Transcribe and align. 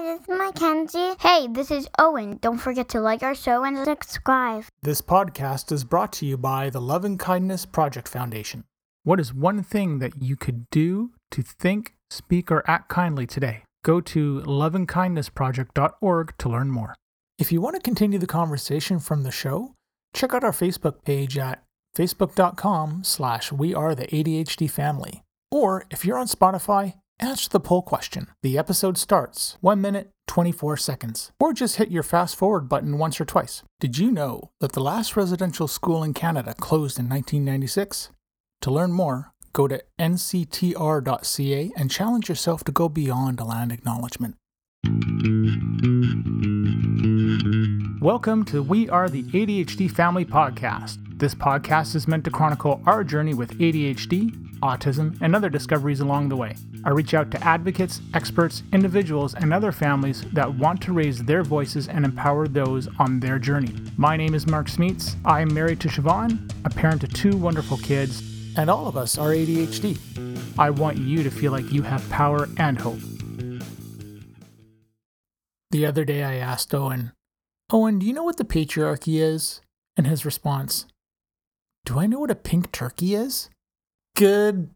Hi, 0.00 0.16
this 0.16 0.22
is 0.22 0.28
Mackenzie. 0.28 1.14
Hey, 1.20 1.46
this 1.46 1.70
is 1.70 1.86
Owen. 1.98 2.38
Don't 2.40 2.56
forget 2.56 2.88
to 2.88 3.02
like 3.02 3.22
our 3.22 3.34
show 3.34 3.64
and 3.64 3.76
subscribe. 3.84 4.64
This 4.80 5.02
podcast 5.02 5.70
is 5.72 5.84
brought 5.84 6.10
to 6.14 6.24
you 6.24 6.38
by 6.38 6.70
the 6.70 6.80
Love 6.80 7.04
and 7.04 7.18
Kindness 7.18 7.66
Project 7.66 8.08
Foundation. 8.08 8.64
What 9.02 9.20
is 9.20 9.34
one 9.34 9.62
thing 9.62 9.98
that 9.98 10.12
you 10.22 10.36
could 10.36 10.70
do 10.70 11.10
to 11.32 11.42
think, 11.42 11.96
speak, 12.08 12.50
or 12.50 12.64
act 12.66 12.88
kindly 12.88 13.26
today? 13.26 13.64
Go 13.84 14.00
to 14.00 14.40
loveandkindnessproject.org 14.46 16.38
to 16.38 16.48
learn 16.48 16.70
more. 16.70 16.94
If 17.38 17.52
you 17.52 17.60
want 17.60 17.76
to 17.76 17.82
continue 17.82 18.18
the 18.18 18.26
conversation 18.26 19.00
from 19.00 19.22
the 19.22 19.30
show, 19.30 19.74
check 20.14 20.32
out 20.32 20.44
our 20.44 20.52
Facebook 20.52 21.04
page 21.04 21.36
at 21.36 21.62
facebook.com 21.94 23.04
slash 23.04 23.52
we 23.52 23.74
are 23.74 23.94
the 23.94 24.06
ADHD 24.06 24.70
family. 24.70 25.20
Or 25.50 25.84
if 25.90 26.06
you're 26.06 26.16
on 26.16 26.26
Spotify, 26.26 26.94
answer 27.20 27.48
the 27.48 27.60
poll 27.60 27.82
question. 27.82 28.28
The 28.42 28.58
episode 28.58 28.98
starts 28.98 29.56
1 29.60 29.80
minute 29.80 30.10
24 30.26 30.76
seconds. 30.76 31.32
Or 31.38 31.52
just 31.52 31.76
hit 31.76 31.90
your 31.90 32.02
fast 32.02 32.36
forward 32.36 32.68
button 32.68 32.98
once 32.98 33.20
or 33.20 33.24
twice. 33.24 33.62
Did 33.78 33.98
you 33.98 34.10
know 34.10 34.50
that 34.60 34.72
the 34.72 34.80
last 34.80 35.16
residential 35.16 35.68
school 35.68 36.02
in 36.02 36.14
Canada 36.14 36.54
closed 36.54 36.98
in 36.98 37.08
1996? 37.08 38.10
To 38.62 38.70
learn 38.70 38.92
more, 38.92 39.32
go 39.52 39.66
to 39.68 39.82
nctr.ca 39.98 41.72
and 41.76 41.90
challenge 41.90 42.28
yourself 42.28 42.64
to 42.64 42.72
go 42.72 42.88
beyond 42.88 43.40
a 43.40 43.44
land 43.44 43.72
acknowledgement. 43.72 44.36
Welcome 48.00 48.44
to 48.46 48.62
We 48.62 48.88
Are 48.88 49.08
the 49.08 49.24
ADHD 49.24 49.90
Family 49.90 50.24
Podcast. 50.24 50.98
This 51.18 51.34
podcast 51.34 51.94
is 51.94 52.08
meant 52.08 52.24
to 52.24 52.30
chronicle 52.30 52.80
our 52.86 53.04
journey 53.04 53.34
with 53.34 53.58
ADHD, 53.58 54.49
autism, 54.60 55.16
and 55.20 55.34
other 55.34 55.48
discoveries 55.48 56.00
along 56.00 56.28
the 56.28 56.36
way. 56.36 56.54
I 56.84 56.90
reach 56.90 57.14
out 57.14 57.30
to 57.32 57.44
advocates, 57.44 58.00
experts, 58.14 58.62
individuals, 58.72 59.34
and 59.34 59.52
other 59.52 59.72
families 59.72 60.22
that 60.32 60.54
want 60.54 60.80
to 60.82 60.92
raise 60.92 61.22
their 61.22 61.42
voices 61.42 61.88
and 61.88 62.04
empower 62.04 62.48
those 62.48 62.88
on 62.98 63.20
their 63.20 63.38
journey. 63.38 63.74
My 63.96 64.16
name 64.16 64.34
is 64.34 64.46
Mark 64.46 64.68
Smeets. 64.68 65.16
I 65.24 65.40
am 65.40 65.52
married 65.52 65.80
to 65.80 65.88
Siobhan, 65.88 66.50
a 66.64 66.70
parent 66.70 67.00
to 67.02 67.08
two 67.08 67.36
wonderful 67.36 67.76
kids, 67.78 68.22
and 68.56 68.70
all 68.70 68.86
of 68.86 68.96
us 68.96 69.18
are 69.18 69.30
ADHD. 69.30 69.98
I 70.58 70.70
want 70.70 70.98
you 70.98 71.22
to 71.22 71.30
feel 71.30 71.52
like 71.52 71.72
you 71.72 71.82
have 71.82 72.08
power 72.10 72.48
and 72.56 72.78
hope. 72.78 72.98
The 75.70 75.86
other 75.86 76.04
day 76.04 76.24
I 76.24 76.34
asked 76.34 76.74
Owen, 76.74 77.12
Owen, 77.72 78.00
do 78.00 78.06
you 78.06 78.12
know 78.12 78.24
what 78.24 78.36
the 78.38 78.44
patriarchy 78.44 79.20
is? 79.22 79.60
And 79.96 80.06
his 80.06 80.24
response, 80.24 80.86
Do 81.84 81.98
I 81.98 82.06
know 82.06 82.18
what 82.18 82.30
a 82.30 82.34
pink 82.34 82.72
turkey 82.72 83.14
is? 83.14 83.50
Good. 84.20 84.68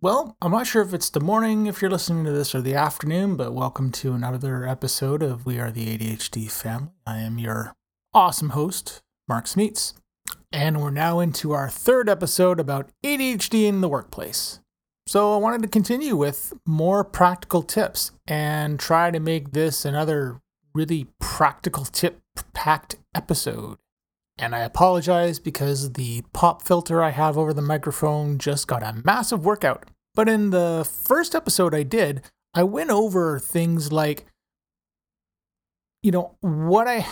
Well, 0.00 0.36
I'm 0.42 0.50
not 0.50 0.66
sure 0.66 0.82
if 0.82 0.92
it's 0.92 1.10
the 1.10 1.20
morning 1.20 1.66
if 1.66 1.80
you're 1.80 1.92
listening 1.92 2.24
to 2.24 2.32
this 2.32 2.56
or 2.56 2.60
the 2.60 2.74
afternoon, 2.74 3.36
but 3.36 3.54
welcome 3.54 3.92
to 3.92 4.14
another 4.14 4.66
episode 4.66 5.22
of 5.22 5.46
We 5.46 5.60
Are 5.60 5.70
the 5.70 5.96
ADHD 5.96 6.50
Family. 6.50 6.88
I 7.06 7.18
am 7.18 7.38
your 7.38 7.76
awesome 8.12 8.48
host, 8.48 9.00
Mark 9.28 9.44
Smeets, 9.44 9.92
and 10.50 10.82
we're 10.82 10.90
now 10.90 11.20
into 11.20 11.52
our 11.52 11.70
third 11.70 12.08
episode 12.08 12.58
about 12.58 12.90
ADHD 13.04 13.68
in 13.68 13.80
the 13.80 13.88
workplace. 13.88 14.58
So 15.06 15.34
I 15.34 15.36
wanted 15.36 15.62
to 15.62 15.68
continue 15.68 16.16
with 16.16 16.52
more 16.66 17.04
practical 17.04 17.62
tips 17.62 18.10
and 18.26 18.80
try 18.80 19.12
to 19.12 19.20
make 19.20 19.52
this 19.52 19.84
another 19.84 20.40
really 20.74 21.06
practical 21.20 21.84
tip 21.84 22.18
packed 22.54 22.96
episode. 23.14 23.78
And 24.40 24.54
I 24.54 24.60
apologize 24.60 25.38
because 25.38 25.92
the 25.92 26.22
pop 26.32 26.66
filter 26.66 27.02
I 27.02 27.10
have 27.10 27.36
over 27.36 27.52
the 27.52 27.60
microphone 27.60 28.38
just 28.38 28.66
got 28.66 28.82
a 28.82 29.00
massive 29.04 29.44
workout. 29.44 29.84
But 30.14 30.30
in 30.30 30.48
the 30.48 30.88
first 31.04 31.34
episode 31.34 31.74
I 31.74 31.82
did, 31.82 32.22
I 32.54 32.62
went 32.62 32.90
over 32.90 33.38
things 33.38 33.92
like, 33.92 34.24
you 36.02 36.10
know, 36.10 36.36
what 36.40 36.88
I 36.88 37.06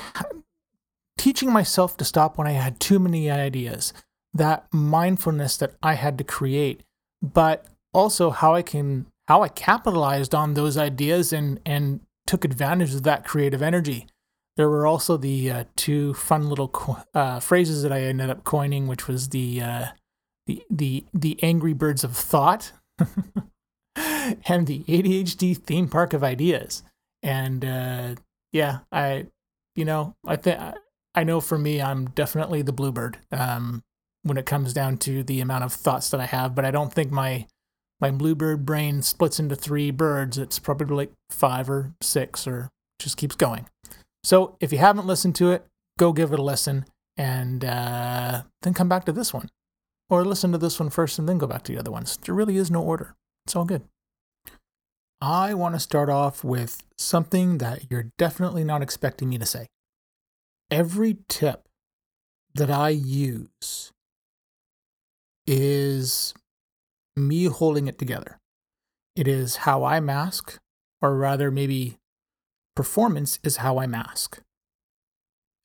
teaching 1.18 1.52
myself 1.52 1.98
to 1.98 2.04
stop 2.04 2.38
when 2.38 2.46
I 2.46 2.52
had 2.52 2.80
too 2.80 2.98
many 2.98 3.30
ideas, 3.30 3.92
that 4.32 4.66
mindfulness 4.72 5.58
that 5.58 5.74
I 5.82 5.94
had 5.94 6.16
to 6.18 6.24
create, 6.24 6.82
but 7.20 7.66
also 7.92 8.30
how 8.30 8.54
I 8.54 8.62
can 8.62 9.06
how 9.26 9.42
I 9.42 9.48
capitalized 9.48 10.34
on 10.34 10.54
those 10.54 10.78
ideas 10.78 11.32
and 11.34 11.60
and 11.66 12.00
took 12.26 12.46
advantage 12.46 12.94
of 12.94 13.02
that 13.02 13.26
creative 13.26 13.60
energy. 13.60 14.06
There 14.58 14.68
were 14.68 14.88
also 14.88 15.16
the 15.16 15.50
uh, 15.52 15.64
two 15.76 16.14
fun 16.14 16.48
little 16.48 16.66
co- 16.66 16.98
uh, 17.14 17.38
phrases 17.38 17.84
that 17.84 17.92
I 17.92 18.00
ended 18.00 18.28
up 18.28 18.42
coining, 18.42 18.88
which 18.88 19.06
was 19.06 19.28
the 19.28 19.62
uh, 19.62 19.86
the 20.48 20.64
the 20.68 21.06
the 21.14 21.38
angry 21.44 21.74
birds 21.74 22.02
of 22.02 22.16
thought 22.16 22.72
and 23.96 24.66
the 24.66 24.82
ADHD 24.88 25.56
theme 25.56 25.88
park 25.88 26.12
of 26.12 26.24
ideas. 26.24 26.82
And 27.22 27.64
uh, 27.64 28.16
yeah, 28.52 28.80
I 28.90 29.28
you 29.76 29.84
know 29.84 30.16
I 30.26 30.34
think 30.34 30.58
I 31.14 31.22
know 31.22 31.40
for 31.40 31.56
me 31.56 31.80
I'm 31.80 32.06
definitely 32.06 32.62
the 32.62 32.72
bluebird 32.72 33.18
um, 33.30 33.84
when 34.24 34.38
it 34.38 34.46
comes 34.46 34.72
down 34.72 34.98
to 34.98 35.22
the 35.22 35.40
amount 35.40 35.62
of 35.62 35.72
thoughts 35.72 36.10
that 36.10 36.20
I 36.20 36.26
have, 36.26 36.56
but 36.56 36.64
I 36.64 36.72
don't 36.72 36.92
think 36.92 37.12
my 37.12 37.46
my 38.00 38.10
bluebird 38.10 38.66
brain 38.66 39.02
splits 39.02 39.38
into 39.38 39.54
three 39.54 39.92
birds. 39.92 40.36
It's 40.36 40.58
probably 40.58 40.96
like 40.96 41.12
five 41.30 41.70
or 41.70 41.94
six 42.00 42.44
or 42.44 42.70
just 42.98 43.16
keeps 43.16 43.36
going. 43.36 43.68
So 44.22 44.56
if 44.60 44.72
you 44.72 44.78
haven't 44.78 45.06
listened 45.06 45.34
to 45.36 45.52
it, 45.52 45.66
go 45.98 46.12
give 46.12 46.32
it 46.32 46.38
a 46.38 46.42
listen 46.42 46.84
and 47.16 47.64
uh, 47.64 48.42
then 48.62 48.74
come 48.74 48.88
back 48.88 49.04
to 49.06 49.12
this 49.12 49.32
one. 49.32 49.48
Or 50.10 50.24
listen 50.24 50.52
to 50.52 50.58
this 50.58 50.80
one 50.80 50.90
first 50.90 51.18
and 51.18 51.28
then 51.28 51.38
go 51.38 51.46
back 51.46 51.64
to 51.64 51.72
the 51.72 51.78
other 51.78 51.90
ones. 51.90 52.18
There 52.18 52.34
really 52.34 52.56
is 52.56 52.70
no 52.70 52.82
order. 52.82 53.14
It's 53.46 53.54
all 53.54 53.64
good. 53.64 53.82
I 55.20 55.52
want 55.52 55.74
to 55.74 55.80
start 55.80 56.08
off 56.08 56.44
with 56.44 56.82
something 56.96 57.58
that 57.58 57.90
you're 57.90 58.12
definitely 58.16 58.64
not 58.64 58.82
expecting 58.82 59.28
me 59.28 59.38
to 59.38 59.46
say. 59.46 59.66
Every 60.70 61.18
tip 61.28 61.68
that 62.54 62.70
I 62.70 62.90
use 62.90 63.92
is 65.46 66.34
me 67.16 67.46
holding 67.46 67.88
it 67.88 67.98
together. 67.98 68.38
It 69.16 69.26
is 69.26 69.56
how 69.56 69.82
I 69.82 69.98
mask, 69.98 70.58
or 71.02 71.16
rather, 71.16 71.50
maybe 71.50 71.98
performance 72.78 73.40
is 73.42 73.56
how 73.56 73.80
I 73.80 73.88
mask. 73.88 74.40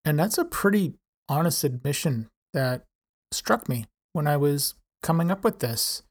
And 0.03 0.17
that's 0.17 0.39
a 0.39 0.43
pretty 0.43 0.95
honest 1.29 1.63
admission 1.63 2.27
that 2.53 2.85
struck 3.31 3.69
me 3.69 3.85
when 4.13 4.25
I 4.25 4.35
was 4.35 4.73
coming 5.03 5.29
up 5.29 5.43
with 5.43 5.59
this. 5.59 6.01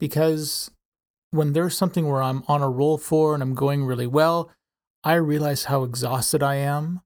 Because 0.00 0.72
when 1.30 1.52
there's 1.52 1.78
something 1.78 2.08
where 2.08 2.20
I'm 2.20 2.42
on 2.48 2.60
a 2.60 2.68
roll 2.68 2.98
for 2.98 3.34
and 3.34 3.40
I'm 3.40 3.54
going 3.54 3.84
really 3.84 4.08
well, 4.08 4.50
I 5.04 5.14
realize 5.14 5.66
how 5.66 5.84
exhausted 5.84 6.42
I 6.42 6.56
am 6.56 7.02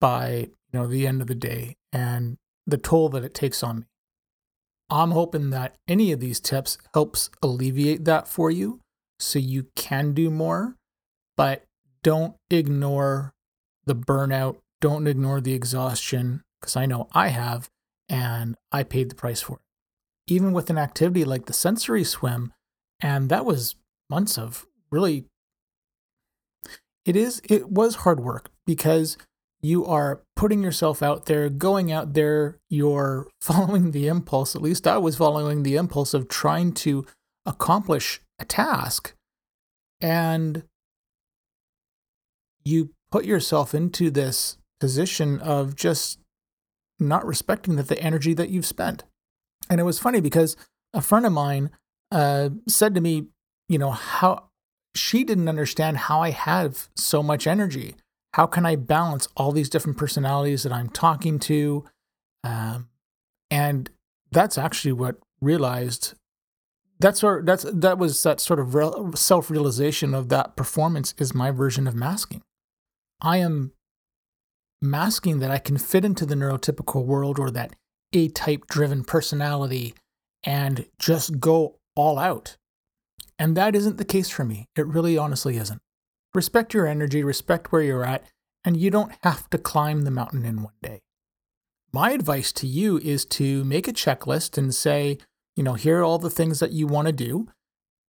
by 0.00 0.48
you 0.72 0.80
know 0.80 0.88
the 0.88 1.06
end 1.06 1.22
of 1.22 1.28
the 1.28 1.36
day 1.36 1.76
and 1.92 2.36
the 2.66 2.78
toll 2.78 3.08
that 3.10 3.22
it 3.22 3.32
takes 3.32 3.62
on 3.62 3.78
me. 3.78 3.86
I'm 4.90 5.12
hoping 5.12 5.50
that 5.50 5.76
any 5.86 6.10
of 6.10 6.18
these 6.18 6.40
tips 6.40 6.78
helps 6.94 7.30
alleviate 7.44 8.06
that 8.06 8.26
for 8.26 8.50
you 8.50 8.80
so 9.20 9.38
you 9.38 9.68
can 9.76 10.14
do 10.14 10.30
more, 10.30 10.74
but 11.36 11.62
don't 12.02 12.34
ignore 12.50 13.32
the 13.84 13.94
burnout, 13.94 14.56
don't 14.80 15.06
ignore 15.06 15.40
the 15.40 15.54
exhaustion 15.54 16.42
because 16.60 16.76
I 16.76 16.86
know 16.86 17.08
I 17.12 17.28
have 17.28 17.68
and 18.08 18.56
I 18.70 18.82
paid 18.82 19.10
the 19.10 19.14
price 19.14 19.40
for 19.40 19.54
it. 19.54 20.32
Even 20.32 20.52
with 20.52 20.70
an 20.70 20.78
activity 20.78 21.24
like 21.24 21.46
the 21.46 21.52
sensory 21.52 22.04
swim, 22.04 22.52
and 23.00 23.28
that 23.28 23.44
was 23.44 23.76
months 24.08 24.38
of 24.38 24.66
really 24.90 25.24
it 27.04 27.16
is 27.16 27.40
it 27.48 27.70
was 27.70 27.96
hard 27.96 28.20
work 28.20 28.50
because 28.66 29.16
you 29.60 29.86
are 29.86 30.22
putting 30.34 30.62
yourself 30.62 31.02
out 31.02 31.26
there, 31.26 31.48
going 31.48 31.92
out 31.92 32.14
there, 32.14 32.58
you're 32.68 33.28
following 33.40 33.92
the 33.92 34.08
impulse. 34.08 34.54
At 34.54 34.62
least 34.62 34.86
I 34.86 34.98
was 34.98 35.16
following 35.16 35.62
the 35.62 35.76
impulse 35.76 36.14
of 36.14 36.28
trying 36.28 36.72
to 36.74 37.06
accomplish 37.46 38.20
a 38.38 38.44
task. 38.44 39.14
And 40.00 40.64
you 42.64 42.90
put 43.10 43.24
yourself 43.24 43.74
into 43.74 44.10
this 44.10 44.58
position 44.80 45.38
of 45.40 45.76
just 45.76 46.18
not 46.98 47.26
respecting 47.26 47.76
that 47.76 47.88
the 47.88 48.00
energy 48.00 48.34
that 48.34 48.50
you've 48.50 48.66
spent. 48.66 49.04
And 49.68 49.80
it 49.80 49.84
was 49.84 49.98
funny 49.98 50.20
because 50.20 50.56
a 50.92 51.00
friend 51.00 51.26
of 51.26 51.32
mine 51.32 51.70
uh, 52.10 52.50
said 52.68 52.94
to 52.94 53.00
me, 53.00 53.26
you 53.68 53.78
know, 53.78 53.90
how 53.90 54.48
she 54.94 55.24
didn't 55.24 55.48
understand 55.48 55.96
how 55.96 56.20
I 56.20 56.30
have 56.30 56.88
so 56.96 57.22
much 57.22 57.46
energy 57.46 57.96
how 58.34 58.46
can 58.46 58.64
I 58.64 58.76
balance 58.76 59.28
all 59.36 59.52
these 59.52 59.68
different 59.68 59.98
personalities 59.98 60.62
that 60.62 60.72
I'm 60.72 60.88
talking 60.88 61.38
to? 61.40 61.84
Um, 62.44 62.88
and 63.50 63.90
that's 64.30 64.56
actually 64.56 64.92
what 64.92 65.16
realized 65.40 66.14
that's 66.98 67.20
sort 67.20 67.46
that's 67.46 67.66
that 67.70 67.98
was 67.98 68.22
that 68.22 68.40
sort 68.40 68.60
of 68.60 68.74
re- 68.74 68.90
self-realization 69.14 70.14
of 70.14 70.28
that 70.28 70.56
performance 70.56 71.14
is 71.18 71.34
my 71.34 71.50
version 71.50 71.86
of 71.86 71.94
masking. 71.94 72.42
I 73.22 73.38
am 73.38 73.72
masking 74.82 75.38
that 75.38 75.50
I 75.52 75.58
can 75.58 75.78
fit 75.78 76.04
into 76.04 76.26
the 76.26 76.34
neurotypical 76.34 77.04
world 77.06 77.38
or 77.38 77.50
that 77.52 77.76
A-type 78.12 78.66
driven 78.66 79.04
personality 79.04 79.94
and 80.42 80.86
just 80.98 81.38
go 81.38 81.78
all 81.94 82.18
out. 82.18 82.56
And 83.38 83.56
that 83.56 83.76
isn't 83.76 83.96
the 83.96 84.04
case 84.04 84.28
for 84.28 84.44
me. 84.44 84.66
It 84.76 84.86
really 84.86 85.16
honestly 85.16 85.56
isn't. 85.56 85.80
respect 86.34 86.74
your 86.74 86.86
energy, 86.86 87.22
respect 87.22 87.72
where 87.72 87.82
you're 87.82 88.04
at, 88.04 88.24
and 88.64 88.76
you 88.76 88.90
don't 88.90 89.12
have 89.22 89.48
to 89.50 89.58
climb 89.58 90.02
the 90.02 90.10
mountain 90.10 90.44
in 90.44 90.62
one 90.62 90.72
day. 90.82 91.00
My 91.92 92.12
advice 92.12 92.52
to 92.52 92.66
you 92.66 92.98
is 92.98 93.24
to 93.26 93.64
make 93.64 93.86
a 93.86 93.92
checklist 93.92 94.56
and 94.56 94.74
say, 94.74 95.18
you 95.56 95.62
know, 95.62 95.74
here 95.74 96.00
are 96.00 96.04
all 96.04 96.18
the 96.18 96.30
things 96.30 96.60
that 96.60 96.72
you 96.72 96.86
want 96.86 97.06
to 97.06 97.12
do 97.12 97.48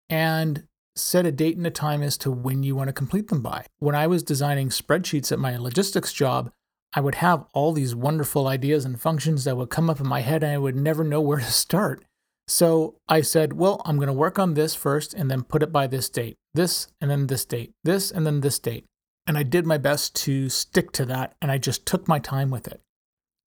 and 0.09 0.65
set 0.97 1.27
a 1.27 1.33
date 1.33 1.57
and 1.57 1.67
a 1.67 1.71
time 1.71 2.03
as 2.03 2.17
to 2.19 2.31
when 2.31 2.63
you 2.63 2.77
want 2.77 2.89
to 2.89 2.93
complete 2.93 3.29
them 3.29 3.41
by. 3.41 3.67
When 3.79 3.95
I 3.95 4.07
was 4.07 4.23
designing 4.23 4.69
spreadsheets 4.69 5.33
at 5.33 5.39
my 5.39 5.57
logistics 5.57 6.13
job, 6.13 6.51
I 6.95 7.01
would 7.01 7.17
have 7.17 7.47
all 7.55 7.73
these 7.73 7.95
wonderful 7.95 8.47
ideas 8.47 8.85
and 8.85 9.01
functions 9.01 9.45
that 9.45 9.57
would 9.57 9.71
come 9.71 9.89
up 9.89 10.01
in 10.01 10.07
my 10.07 10.21
head 10.21 10.43
and 10.43 10.53
I 10.53 10.59
would 10.59 10.77
never 10.77 11.05
know 11.05 11.21
where 11.23 11.39
to 11.39 11.45
start. 11.45 12.05
So 12.49 12.97
I 13.09 13.23
said, 13.23 13.55
well, 13.55 13.81
I'm 13.85 13.97
going 13.97 14.09
to 14.09 14.13
work 14.13 14.39
on 14.39 14.55
this 14.55 14.75
first 14.75 15.15
and 15.15 15.31
then 15.31 15.43
put 15.43 15.63
it 15.63 15.73
by 15.73 15.87
this 15.87 16.09
date, 16.09 16.37
this 16.53 16.89
and 17.01 17.11
then 17.11 17.29
this 17.29 17.45
date, 17.45 17.73
this 17.85 18.11
and 18.11 18.27
then 18.27 18.41
this 18.41 18.59
date. 18.59 18.85
And 19.27 19.39
I 19.39 19.45
did 19.45 19.65
my 19.65 19.79
best 19.79 20.17
to 20.25 20.49
stick 20.49 20.93
to 20.93 21.05
that 21.07 21.35
and 21.41 21.51
I 21.51 21.59
just 21.59 21.87
took 21.87 22.09
my 22.09 22.19
time 22.19 22.51
with 22.51 22.67
it. 22.67 22.81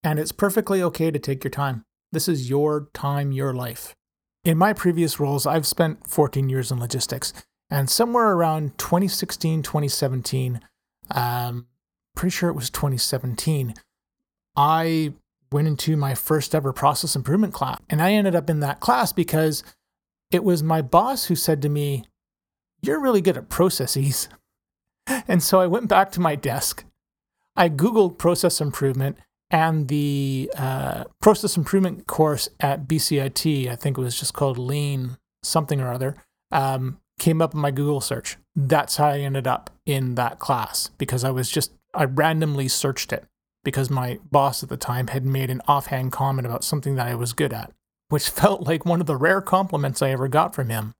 And 0.02 0.18
it's 0.18 0.32
perfectly 0.32 0.82
okay 0.82 1.10
to 1.10 1.18
take 1.18 1.44
your 1.44 1.50
time. 1.50 1.82
This 2.12 2.28
is 2.28 2.48
your 2.48 2.88
time, 2.94 3.32
your 3.32 3.52
life. 3.52 3.94
In 4.46 4.58
my 4.58 4.72
previous 4.72 5.18
roles, 5.18 5.44
I've 5.44 5.66
spent 5.66 6.06
14 6.06 6.48
years 6.48 6.70
in 6.70 6.78
logistics. 6.78 7.32
And 7.68 7.90
somewhere 7.90 8.30
around 8.30 8.78
2016, 8.78 9.64
2017, 9.64 10.60
um, 11.10 11.66
pretty 12.14 12.30
sure 12.30 12.48
it 12.48 12.54
was 12.54 12.70
2017, 12.70 13.74
I 14.54 15.14
went 15.50 15.66
into 15.66 15.96
my 15.96 16.14
first 16.14 16.54
ever 16.54 16.72
process 16.72 17.16
improvement 17.16 17.54
class. 17.54 17.80
And 17.90 18.00
I 18.00 18.12
ended 18.12 18.36
up 18.36 18.48
in 18.48 18.60
that 18.60 18.78
class 18.78 19.12
because 19.12 19.64
it 20.30 20.44
was 20.44 20.62
my 20.62 20.80
boss 20.80 21.24
who 21.24 21.34
said 21.34 21.60
to 21.62 21.68
me, 21.68 22.04
You're 22.80 23.00
really 23.00 23.20
good 23.20 23.36
at 23.36 23.48
processes. 23.48 24.28
And 25.28 25.42
so 25.42 25.60
I 25.60 25.66
went 25.66 25.88
back 25.88 26.12
to 26.12 26.20
my 26.20 26.36
desk. 26.36 26.84
I 27.56 27.68
Googled 27.68 28.18
process 28.18 28.60
improvement 28.60 29.18
and 29.50 29.88
the 29.88 30.50
uh, 30.56 31.04
process 31.20 31.56
improvement 31.56 32.06
course 32.06 32.48
at 32.58 32.88
BCIT, 32.88 33.68
I 33.68 33.76
think 33.76 33.96
it 33.96 34.00
was 34.00 34.18
just 34.18 34.34
called 34.34 34.58
Lean 34.58 35.18
something 35.42 35.80
or 35.80 35.92
other, 35.92 36.16
um, 36.50 36.98
came 37.18 37.40
up 37.40 37.54
in 37.54 37.60
my 37.60 37.70
Google 37.70 38.00
search. 38.00 38.36
That's 38.54 38.96
how 38.96 39.08
I 39.08 39.20
ended 39.20 39.46
up 39.46 39.70
in 39.84 40.16
that 40.16 40.38
class 40.38 40.90
because 40.98 41.22
I 41.22 41.30
was 41.30 41.48
just, 41.48 41.72
I 41.94 42.04
randomly 42.04 42.68
searched 42.68 43.12
it 43.12 43.24
because 43.64 43.90
my 43.90 44.18
boss 44.30 44.62
at 44.62 44.68
the 44.68 44.76
time 44.76 45.08
had 45.08 45.24
made 45.24 45.50
an 45.50 45.62
offhand 45.68 46.12
comment 46.12 46.46
about 46.46 46.64
something 46.64 46.96
that 46.96 47.06
I 47.06 47.14
was 47.14 47.32
good 47.32 47.52
at, 47.52 47.72
which 48.08 48.28
felt 48.30 48.62
like 48.62 48.84
one 48.84 49.00
of 49.00 49.06
the 49.06 49.16
rare 49.16 49.40
compliments 49.40 50.02
I 50.02 50.10
ever 50.10 50.28
got 50.28 50.54
from 50.54 50.70
him. 50.70 50.94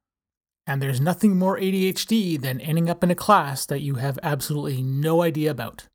And 0.68 0.82
there's 0.82 1.00
nothing 1.00 1.36
more 1.36 1.58
ADHD 1.58 2.40
than 2.40 2.60
ending 2.60 2.90
up 2.90 3.04
in 3.04 3.10
a 3.10 3.14
class 3.14 3.66
that 3.66 3.82
you 3.82 3.96
have 3.96 4.18
absolutely 4.22 4.82
no 4.82 5.22
idea 5.22 5.50
about. 5.50 5.86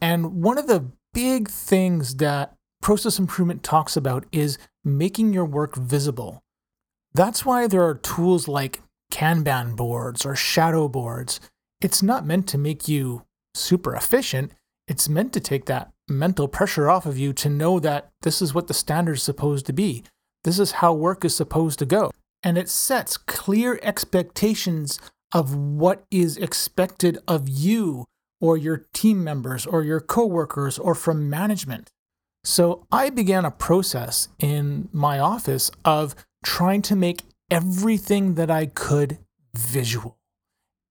And 0.00 0.42
one 0.42 0.58
of 0.58 0.68
the 0.68 0.92
big 1.12 1.48
things 1.48 2.16
that 2.16 2.54
process 2.80 3.18
improvement 3.18 3.62
talks 3.62 3.96
about 3.96 4.24
is 4.32 4.58
making 4.84 5.32
your 5.32 5.44
work 5.44 5.76
visible. 5.76 6.42
That's 7.14 7.44
why 7.44 7.66
there 7.66 7.84
are 7.84 7.94
tools 7.94 8.48
like 8.48 8.80
Kanban 9.12 9.76
boards 9.76 10.24
or 10.24 10.34
shadow 10.34 10.88
boards. 10.88 11.40
It's 11.80 12.02
not 12.02 12.26
meant 12.26 12.48
to 12.48 12.58
make 12.58 12.88
you 12.88 13.24
super 13.54 13.94
efficient. 13.94 14.52
It's 14.88 15.08
meant 15.08 15.32
to 15.34 15.40
take 15.40 15.66
that 15.66 15.90
mental 16.08 16.48
pressure 16.48 16.90
off 16.90 17.06
of 17.06 17.18
you 17.18 17.32
to 17.34 17.48
know 17.48 17.78
that 17.80 18.10
this 18.22 18.42
is 18.42 18.54
what 18.54 18.66
the 18.66 18.74
standard 18.74 19.16
is 19.16 19.22
supposed 19.22 19.66
to 19.66 19.72
be. 19.72 20.02
This 20.44 20.58
is 20.58 20.72
how 20.72 20.92
work 20.92 21.24
is 21.24 21.36
supposed 21.36 21.78
to 21.80 21.86
go. 21.86 22.10
And 22.42 22.58
it 22.58 22.68
sets 22.68 23.16
clear 23.16 23.78
expectations 23.82 24.98
of 25.32 25.54
what 25.54 26.04
is 26.10 26.36
expected 26.36 27.18
of 27.28 27.48
you 27.48 28.04
or 28.42 28.56
your 28.56 28.84
team 28.92 29.22
members 29.22 29.64
or 29.64 29.84
your 29.84 30.00
coworkers 30.00 30.76
or 30.76 30.96
from 30.96 31.30
management. 31.30 31.90
So 32.44 32.84
I 32.90 33.08
began 33.08 33.44
a 33.44 33.52
process 33.52 34.28
in 34.40 34.88
my 34.92 35.20
office 35.20 35.70
of 35.84 36.16
trying 36.44 36.82
to 36.82 36.96
make 36.96 37.22
everything 37.52 38.34
that 38.34 38.50
I 38.50 38.66
could 38.66 39.18
visual. 39.54 40.18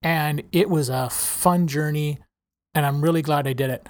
And 0.01 0.44
it 0.53 0.69
was 0.69 0.88
a 0.88 1.09
fun 1.09 1.68
journey, 1.68 2.19
and 2.74 2.86
I'm 2.86 3.01
really 3.01 3.21
glad 3.21 3.45
I 3.45 3.53
did 3.53 3.69
it. 3.69 3.88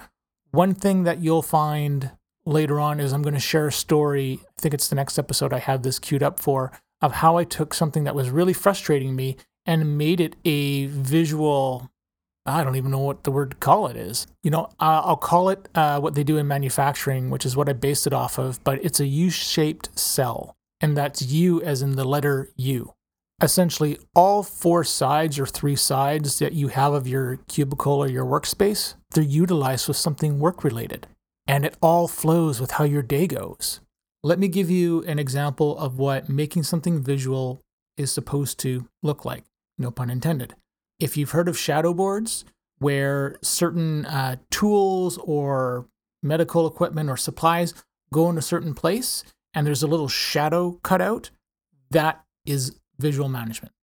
One 0.49 0.73
thing 0.73 1.03
that 1.03 1.19
you'll 1.19 1.43
find 1.43 2.11
later 2.45 2.79
on 2.79 2.99
is 2.99 3.13
I'm 3.13 3.21
going 3.21 3.35
to 3.35 3.39
share 3.39 3.67
a 3.67 3.71
story. 3.71 4.39
I 4.41 4.61
think 4.61 4.73
it's 4.73 4.87
the 4.87 4.95
next 4.95 5.19
episode 5.19 5.53
I 5.53 5.59
have 5.59 5.83
this 5.83 5.99
queued 5.99 6.23
up 6.23 6.39
for 6.39 6.71
of 6.99 7.13
how 7.13 7.37
I 7.37 7.43
took 7.43 7.75
something 7.75 8.05
that 8.05 8.15
was 8.15 8.31
really 8.31 8.53
frustrating 8.53 9.15
me 9.15 9.37
and 9.67 9.99
made 9.99 10.19
it 10.19 10.35
a 10.45 10.87
visual 10.87 11.91
I 12.45 12.63
don't 12.63 12.75
even 12.75 12.91
know 12.91 12.99
what 12.99 13.23
the 13.23 13.31
word 13.31 13.51
to 13.51 13.57
call 13.57 13.87
it 13.87 13.95
is. 13.95 14.25
You 14.41 14.51
know, 14.51 14.69
I'll 14.79 15.17
call 15.17 15.49
it 15.49 15.67
uh, 15.75 15.99
what 15.99 16.15
they 16.15 16.23
do 16.23 16.37
in 16.37 16.47
manufacturing, 16.47 17.29
which 17.29 17.45
is 17.45 17.55
what 17.55 17.69
I 17.69 17.73
based 17.73 18.07
it 18.07 18.13
off 18.13 18.39
of, 18.39 18.63
but 18.63 18.83
it's 18.83 18.99
a 18.99 19.05
U 19.05 19.29
shaped 19.29 19.97
cell. 19.97 20.55
And 20.79 20.97
that's 20.97 21.21
U 21.21 21.61
as 21.61 21.83
in 21.83 21.95
the 21.95 22.03
letter 22.03 22.49
U. 22.55 22.93
Essentially, 23.41 23.97
all 24.15 24.43
four 24.43 24.83
sides 24.83 25.39
or 25.39 25.45
three 25.45 25.75
sides 25.75 26.39
that 26.39 26.53
you 26.53 26.69
have 26.69 26.93
of 26.93 27.07
your 27.07 27.37
cubicle 27.47 27.93
or 27.93 28.07
your 28.07 28.25
workspace, 28.25 28.95
they're 29.11 29.23
utilized 29.23 29.87
with 29.87 29.97
something 29.97 30.39
work 30.39 30.63
related. 30.63 31.07
And 31.47 31.65
it 31.65 31.75
all 31.81 32.07
flows 32.07 32.59
with 32.59 32.71
how 32.71 32.83
your 32.85 33.01
day 33.01 33.27
goes. 33.27 33.81
Let 34.23 34.39
me 34.39 34.47
give 34.47 34.69
you 34.69 35.03
an 35.03 35.19
example 35.19 35.77
of 35.77 35.97
what 35.97 36.29
making 36.29 36.63
something 36.63 37.03
visual 37.03 37.61
is 37.97 38.11
supposed 38.11 38.59
to 38.59 38.87
look 39.03 39.25
like. 39.25 39.43
No 39.77 39.91
pun 39.91 40.09
intended 40.09 40.55
if 41.01 41.17
you've 41.17 41.31
heard 41.31 41.47
of 41.47 41.57
shadow 41.57 41.93
boards, 41.93 42.45
where 42.77 43.37
certain 43.41 44.05
uh, 44.05 44.37
tools 44.49 45.17
or 45.23 45.87
medical 46.23 46.67
equipment 46.67 47.09
or 47.09 47.17
supplies 47.17 47.73
go 48.13 48.29
in 48.29 48.37
a 48.37 48.41
certain 48.41 48.73
place 48.73 49.23
and 49.53 49.67
there's 49.67 49.83
a 49.83 49.87
little 49.87 50.07
shadow 50.07 50.79
cut 50.83 51.01
out, 51.01 51.31
that 51.89 52.23
is 52.45 52.79
visual 52.99 53.29
management. 53.29 53.73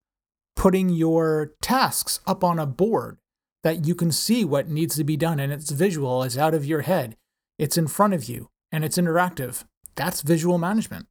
Putting 0.55 0.89
your 0.89 1.53
tasks 1.61 2.19
up 2.25 2.43
on 2.43 2.59
a 2.59 2.65
board 2.65 3.17
that 3.63 3.85
you 3.85 3.95
can 3.95 4.11
see 4.11 4.43
what 4.43 4.69
needs 4.69 4.95
to 4.95 5.03
be 5.03 5.17
done 5.17 5.39
and 5.39 5.51
it's 5.51 5.71
visual, 5.71 6.23
it's 6.23 6.37
out 6.37 6.53
of 6.53 6.65
your 6.65 6.81
head, 6.81 7.15
it's 7.57 7.77
in 7.77 7.87
front 7.87 8.13
of 8.13 8.25
you, 8.25 8.49
and 8.71 8.83
it's 8.83 8.97
interactive. 8.97 9.65
That's 9.95 10.21
visual 10.21 10.57
management. 10.57 11.07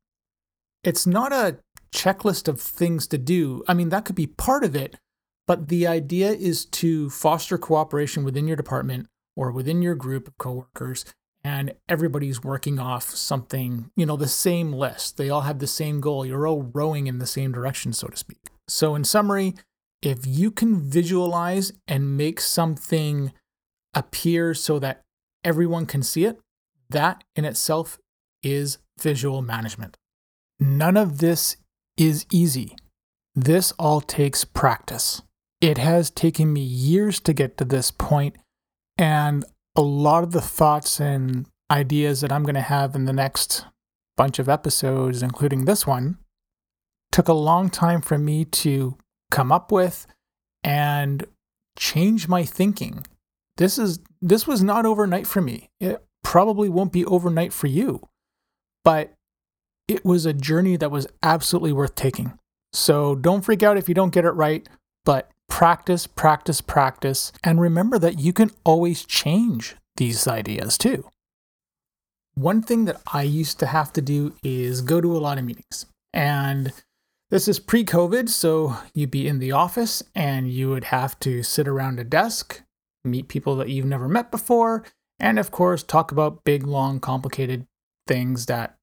It's 0.83 1.07
not 1.07 1.33
a 1.33 1.59
checklist 1.95 2.49
of 2.49 2.61
things 2.61 3.07
to 3.09 3.19
do. 3.19 3.63
I 3.69 3.75
mean, 3.75 3.91
that 3.91 4.05
could 4.05 4.17
be 4.17 4.27
part 4.27 4.65
of 4.65 4.75
it, 4.75 4.97
but 5.49 5.69
the 5.69 5.87
idea 5.87 6.31
is 6.31 6.67
to 6.67 7.09
foster 7.09 7.57
cooperation 7.57 8.23
within 8.23 8.47
your 8.47 8.57
department 8.57 9.09
or 9.35 9.51
within 9.51 9.81
your 9.81 9.95
group 9.95 10.29
of 10.29 10.37
coworkers 10.37 11.07
and 11.43 11.73
everybody's 11.89 12.45
working 12.45 12.79
off 12.79 13.05
something, 13.05 13.91
you 13.97 14.05
know, 14.05 14.17
the 14.17 14.29
same 14.29 14.75
list. 14.75 15.17
They 15.17 15.31
all 15.31 15.41
have 15.41 15.59
the 15.59 15.67
same 15.67 16.03
goal. 16.03 16.27
You're 16.27 16.47
all 16.47 16.71
rowing 16.75 17.07
in 17.07 17.19
the 17.19 17.27
same 17.27 17.51
direction, 17.51 17.95
so 17.95 18.09
to 18.09 18.17
speak. 18.17 18.39
So, 18.67 18.95
in 18.95 19.05
summary, 19.05 19.55
if 20.03 20.27
you 20.27 20.51
can 20.51 20.83
visualize 20.83 21.73
and 21.87 22.19
make 22.19 22.41
something 22.41 23.33
appear 23.95 24.53
so 24.53 24.79
that 24.81 25.03
everyone 25.43 25.87
can 25.87 26.03
see 26.03 26.25
it, 26.25 26.39
that 26.91 27.25
in 27.35 27.47
itself 27.47 27.99
is 28.43 28.79
visual 29.01 29.41
management. 29.41 29.97
None 30.61 30.99
of 30.99 31.19
this 31.19 31.57
is 31.97 32.27
easy. 32.31 32.77
This 33.35 33.73
all 33.79 34.03
takes 34.03 34.45
practice. 34.45 35.23
It 35.61 35.79
has 35.79 36.11
taken 36.11 36.53
me 36.53 36.61
years 36.61 37.21
to 37.21 37.33
get 37.33 37.57
to 37.59 37.65
this 37.65 37.91
point, 37.91 38.37
and 38.97 39.45
a 39.75 39.83
lot 39.83 40.23
of 40.23 40.33
the 40.33 40.41
thoughts 40.41 41.01
and 41.01 41.47
ideas 41.71 42.21
that 42.21 42.33
I'm 42.33 42.45
going 42.45 42.55
to 42.55 42.61
have 42.61 42.95
in 42.95 43.05
the 43.05 43.13
next 43.13 43.65
bunch 44.17 44.39
of 44.39 44.49
episodes, 44.49 45.23
including 45.23 45.65
this 45.65 45.87
one, 45.87 46.19
took 47.11 47.29
a 47.29 47.33
long 47.33 47.71
time 47.71 48.01
for 48.01 48.19
me 48.19 48.45
to 48.45 48.97
come 49.31 49.51
up 49.51 49.73
with 49.73 50.07
and 50.63 51.25
change 51.79 52.29
my 52.29 52.45
thinking. 52.45 53.05
This 53.57 53.79
is 53.79 54.01
this 54.21 54.47
was 54.47 54.63
not 54.63 54.87
overnight 54.87 55.27
for 55.27 55.41
me. 55.41 55.69
It 55.81 56.05
probably 56.23 56.69
won't 56.69 56.93
be 56.93 57.05
overnight 57.05 57.53
for 57.53 57.67
you. 57.67 58.09
But 58.85 59.15
it 59.87 60.05
was 60.05 60.27
a 60.27 60.33
journey 60.33 60.77
that 60.77 60.91
was 60.91 61.07
absolutely 61.23 61.73
worth 61.73 61.95
taking. 61.95 62.39
So 62.73 63.15
don't 63.15 63.43
freak 63.43 63.63
out 63.63 63.79
if 63.79 63.89
you 63.89 63.95
don't 63.95 64.13
get 64.13 64.25
it 64.25 64.31
right, 64.31 64.69
but 65.05 65.31
practice, 65.49 66.07
practice, 66.07 66.61
practice, 66.61 67.33
and 67.43 67.61
remember 67.61 67.99
that 67.99 68.21
you 68.21 68.33
can 68.33 68.51
always 68.65 69.05
change 69.05 69.75
these 69.97 70.29
ideas 70.29 70.79
too. 70.79 71.09
One 72.35 72.63
thing 72.63 72.85
that 72.85 73.01
I 73.13 73.23
used 73.23 73.59
to 73.59 73.67
have 73.67 73.93
to 73.95 74.01
do 74.01 74.35
is 74.45 74.81
go 74.81 75.01
to 75.01 75.17
a 75.17 75.19
lot 75.19 75.39
of 75.39 75.45
meetings. 75.45 75.87
And 76.13 76.73
this 77.31 77.49
is 77.49 77.59
pre 77.59 77.85
COVID, 77.85 78.29
so 78.29 78.77
you'd 78.95 79.11
be 79.11 79.27
in 79.27 79.39
the 79.39 79.53
office 79.53 80.03
and 80.15 80.51
you 80.51 80.71
would 80.71 80.85
have 80.85 81.19
to 81.21 81.43
sit 81.43 81.67
around 81.67 81.99
a 81.99 82.05
desk, 82.05 82.63
meet 83.05 83.29
people 83.29 83.57
that 83.57 83.69
you've 83.69 83.87
never 83.87 84.09
met 84.09 84.31
before, 84.31 84.85
and 85.19 85.39
of 85.39 85.51
course, 85.51 85.83
talk 85.83 86.13
about 86.13 86.45
big, 86.45 86.67
long, 86.67 87.01
complicated 87.01 87.67
things 88.07 88.47
that, 88.47 88.77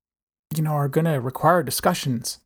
you 0.54 0.62
know, 0.62 0.72
are 0.72 0.90
going 0.90 1.06
to 1.06 1.22
require 1.22 1.64
discussions. 1.64 2.40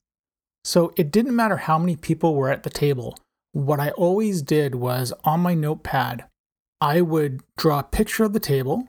So 0.64 0.94
it 0.96 1.12
didn't 1.12 1.36
matter 1.36 1.58
how 1.58 1.80
many 1.80 1.96
people 1.96 2.36
were 2.36 2.52
at 2.52 2.64
the 2.64 2.70
table 2.70 3.18
what 3.52 3.80
I 3.80 3.90
always 3.92 4.42
did 4.42 4.76
was 4.76 5.14
on 5.24 5.40
my 5.40 5.54
notepad, 5.54 6.26
I 6.82 7.02
would 7.02 7.42
draw 7.58 7.80
a 7.80 7.84
picture 7.84 8.24
of 8.24 8.34
the 8.34 8.40
table, 8.40 8.88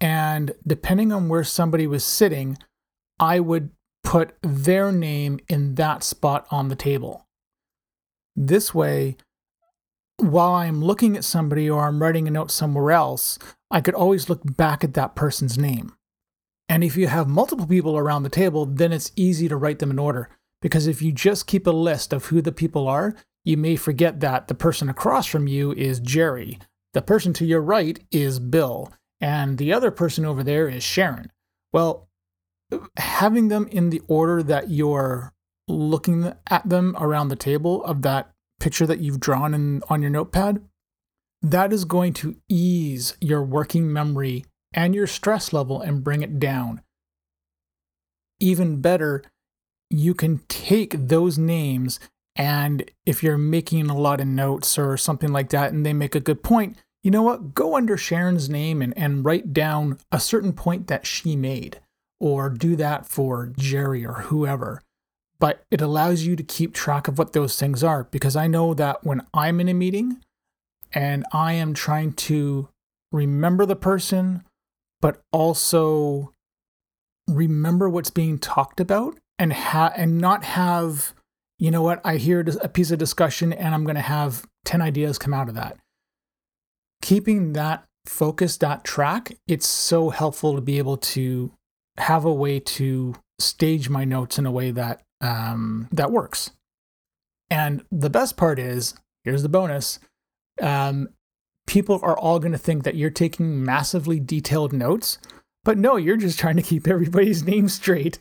and 0.00 0.52
depending 0.66 1.12
on 1.12 1.28
where 1.28 1.44
somebody 1.44 1.86
was 1.86 2.04
sitting, 2.04 2.58
I 3.18 3.40
would 3.40 3.70
put 4.02 4.34
their 4.42 4.92
name 4.92 5.40
in 5.48 5.74
that 5.76 6.02
spot 6.02 6.46
on 6.50 6.68
the 6.68 6.76
table. 6.76 7.26
This 8.36 8.74
way, 8.74 9.16
while 10.18 10.52
I'm 10.52 10.82
looking 10.82 11.16
at 11.16 11.24
somebody 11.24 11.68
or 11.68 11.86
I'm 11.86 12.02
writing 12.02 12.28
a 12.28 12.30
note 12.30 12.50
somewhere 12.50 12.92
else, 12.92 13.38
I 13.70 13.80
could 13.80 13.94
always 13.94 14.28
look 14.28 14.42
back 14.56 14.84
at 14.84 14.94
that 14.94 15.16
person's 15.16 15.58
name. 15.58 15.94
And 16.68 16.84
if 16.84 16.96
you 16.96 17.08
have 17.08 17.28
multiple 17.28 17.66
people 17.66 17.96
around 17.96 18.22
the 18.22 18.28
table, 18.28 18.66
then 18.66 18.92
it's 18.92 19.12
easy 19.16 19.48
to 19.48 19.56
write 19.56 19.80
them 19.80 19.90
in 19.90 19.98
order. 19.98 20.28
Because 20.62 20.86
if 20.86 21.02
you 21.02 21.12
just 21.12 21.46
keep 21.46 21.66
a 21.66 21.70
list 21.70 22.12
of 22.12 22.26
who 22.26 22.40
the 22.40 22.52
people 22.52 22.88
are, 22.88 23.14
you 23.44 23.56
may 23.56 23.76
forget 23.76 24.20
that 24.20 24.48
the 24.48 24.54
person 24.54 24.88
across 24.88 25.26
from 25.26 25.46
you 25.46 25.72
is 25.72 26.00
Jerry, 26.00 26.58
the 26.94 27.02
person 27.02 27.32
to 27.34 27.44
your 27.44 27.60
right 27.60 27.98
is 28.10 28.38
Bill, 28.38 28.92
and 29.20 29.58
the 29.58 29.72
other 29.72 29.90
person 29.90 30.24
over 30.24 30.42
there 30.42 30.68
is 30.68 30.82
Sharon. 30.82 31.30
Well, 31.72 32.08
having 32.96 33.48
them 33.48 33.66
in 33.68 33.90
the 33.90 34.02
order 34.08 34.42
that 34.42 34.70
you're 34.70 35.32
looking 35.68 36.32
at 36.48 36.68
them 36.68 36.96
around 36.98 37.28
the 37.28 37.36
table 37.36 37.84
of 37.84 38.02
that 38.02 38.30
picture 38.60 38.86
that 38.86 39.00
you've 39.00 39.20
drawn 39.20 39.54
in, 39.54 39.82
on 39.88 40.00
your 40.00 40.10
notepad, 40.10 40.62
that 41.42 41.72
is 41.72 41.84
going 41.84 42.12
to 42.14 42.36
ease 42.48 43.16
your 43.20 43.42
working 43.42 43.92
memory 43.92 44.44
and 44.72 44.94
your 44.94 45.06
stress 45.06 45.52
level 45.52 45.80
and 45.80 46.04
bring 46.04 46.22
it 46.22 46.38
down. 46.38 46.80
Even 48.40 48.80
better, 48.80 49.22
you 49.90 50.14
can 50.14 50.38
take 50.48 50.94
those 50.96 51.38
names 51.38 52.00
and 52.36 52.90
if 53.06 53.22
you're 53.22 53.38
making 53.38 53.88
a 53.88 53.96
lot 53.96 54.20
of 54.20 54.26
notes 54.26 54.78
or 54.78 54.96
something 54.96 55.32
like 55.32 55.50
that 55.50 55.72
and 55.72 55.86
they 55.86 55.92
make 55.92 56.14
a 56.14 56.20
good 56.20 56.42
point, 56.42 56.76
you 57.02 57.10
know 57.10 57.22
what? 57.22 57.54
Go 57.54 57.76
under 57.76 57.96
Sharon's 57.96 58.48
name 58.48 58.82
and, 58.82 58.96
and 58.96 59.24
write 59.24 59.52
down 59.52 59.98
a 60.10 60.18
certain 60.18 60.52
point 60.52 60.86
that 60.88 61.06
she 61.06 61.36
made, 61.36 61.80
or 62.18 62.48
do 62.48 62.76
that 62.76 63.06
for 63.06 63.52
Jerry 63.56 64.04
or 64.04 64.22
whoever. 64.22 64.82
But 65.38 65.64
it 65.70 65.80
allows 65.80 66.22
you 66.22 66.34
to 66.36 66.42
keep 66.42 66.72
track 66.72 67.06
of 67.06 67.18
what 67.18 67.34
those 67.34 67.58
things 67.58 67.84
are 67.84 68.04
because 68.04 68.36
I 68.36 68.46
know 68.46 68.72
that 68.74 69.04
when 69.04 69.20
I'm 69.34 69.60
in 69.60 69.68
a 69.68 69.74
meeting 69.74 70.18
and 70.92 71.26
I 71.32 71.52
am 71.52 71.74
trying 71.74 72.12
to 72.12 72.68
remember 73.12 73.66
the 73.66 73.76
person, 73.76 74.42
but 75.02 75.20
also 75.32 76.32
remember 77.28 77.88
what's 77.88 78.10
being 78.10 78.38
talked 78.38 78.80
about 78.80 79.18
and 79.38 79.52
ha- 79.52 79.92
and 79.96 80.18
not 80.18 80.44
have 80.44 81.12
you 81.58 81.70
know 81.70 81.82
what 81.82 82.00
I 82.04 82.16
hear 82.16 82.44
a 82.62 82.68
piece 82.68 82.90
of 82.90 82.98
discussion 82.98 83.52
and 83.52 83.74
I'm 83.74 83.84
going 83.84 83.94
to 83.96 84.02
have 84.02 84.44
10 84.64 84.82
ideas 84.82 85.18
come 85.18 85.34
out 85.34 85.48
of 85.48 85.54
that. 85.54 85.76
Keeping 87.02 87.52
that 87.52 87.84
focus, 88.06 88.56
that 88.58 88.84
track, 88.84 89.36
it's 89.46 89.66
so 89.66 90.10
helpful 90.10 90.54
to 90.54 90.60
be 90.60 90.78
able 90.78 90.96
to 90.96 91.52
have 91.96 92.24
a 92.24 92.32
way 92.32 92.60
to 92.60 93.14
stage 93.38 93.88
my 93.88 94.04
notes 94.04 94.38
in 94.38 94.46
a 94.46 94.50
way 94.50 94.70
that 94.70 95.02
um, 95.20 95.88
that 95.92 96.10
works. 96.10 96.50
And 97.50 97.84
the 97.90 98.10
best 98.10 98.36
part 98.36 98.58
is, 98.58 98.94
here's 99.22 99.42
the 99.42 99.48
bonus: 99.48 99.98
um, 100.60 101.08
people 101.66 102.00
are 102.02 102.18
all 102.18 102.38
going 102.38 102.52
to 102.52 102.58
think 102.58 102.84
that 102.84 102.96
you're 102.96 103.10
taking 103.10 103.64
massively 103.64 104.20
detailed 104.20 104.72
notes, 104.72 105.18
but 105.62 105.78
no, 105.78 105.96
you're 105.96 106.16
just 106.16 106.38
trying 106.38 106.56
to 106.56 106.62
keep 106.62 106.86
everybody's 106.88 107.44
name 107.44 107.68
straight. 107.68 108.18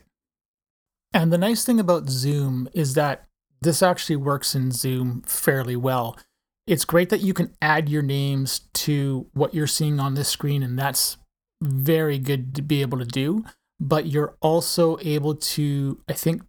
And 1.13 1.31
the 1.31 1.37
nice 1.37 1.63
thing 1.63 1.79
about 1.79 2.09
Zoom 2.09 2.67
is 2.73 2.95
that 2.95 3.27
this 3.61 3.83
actually 3.83 4.15
works 4.15 4.55
in 4.55 4.71
Zoom 4.71 5.21
fairly 5.25 5.75
well. 5.75 6.17
It's 6.65 6.85
great 6.85 7.09
that 7.09 7.21
you 7.21 7.33
can 7.33 7.53
add 7.61 7.89
your 7.89 8.01
names 8.01 8.61
to 8.73 9.27
what 9.33 9.53
you're 9.53 9.67
seeing 9.67 9.99
on 9.99 10.15
this 10.15 10.29
screen, 10.29 10.63
and 10.63 10.77
that's 10.77 11.17
very 11.61 12.17
good 12.17 12.55
to 12.55 12.61
be 12.61 12.81
able 12.81 12.97
to 12.97 13.05
do. 13.05 13.43
But 13.79 14.07
you're 14.07 14.37
also 14.41 14.97
able 15.01 15.35
to, 15.35 16.01
I 16.07 16.13
think, 16.13 16.41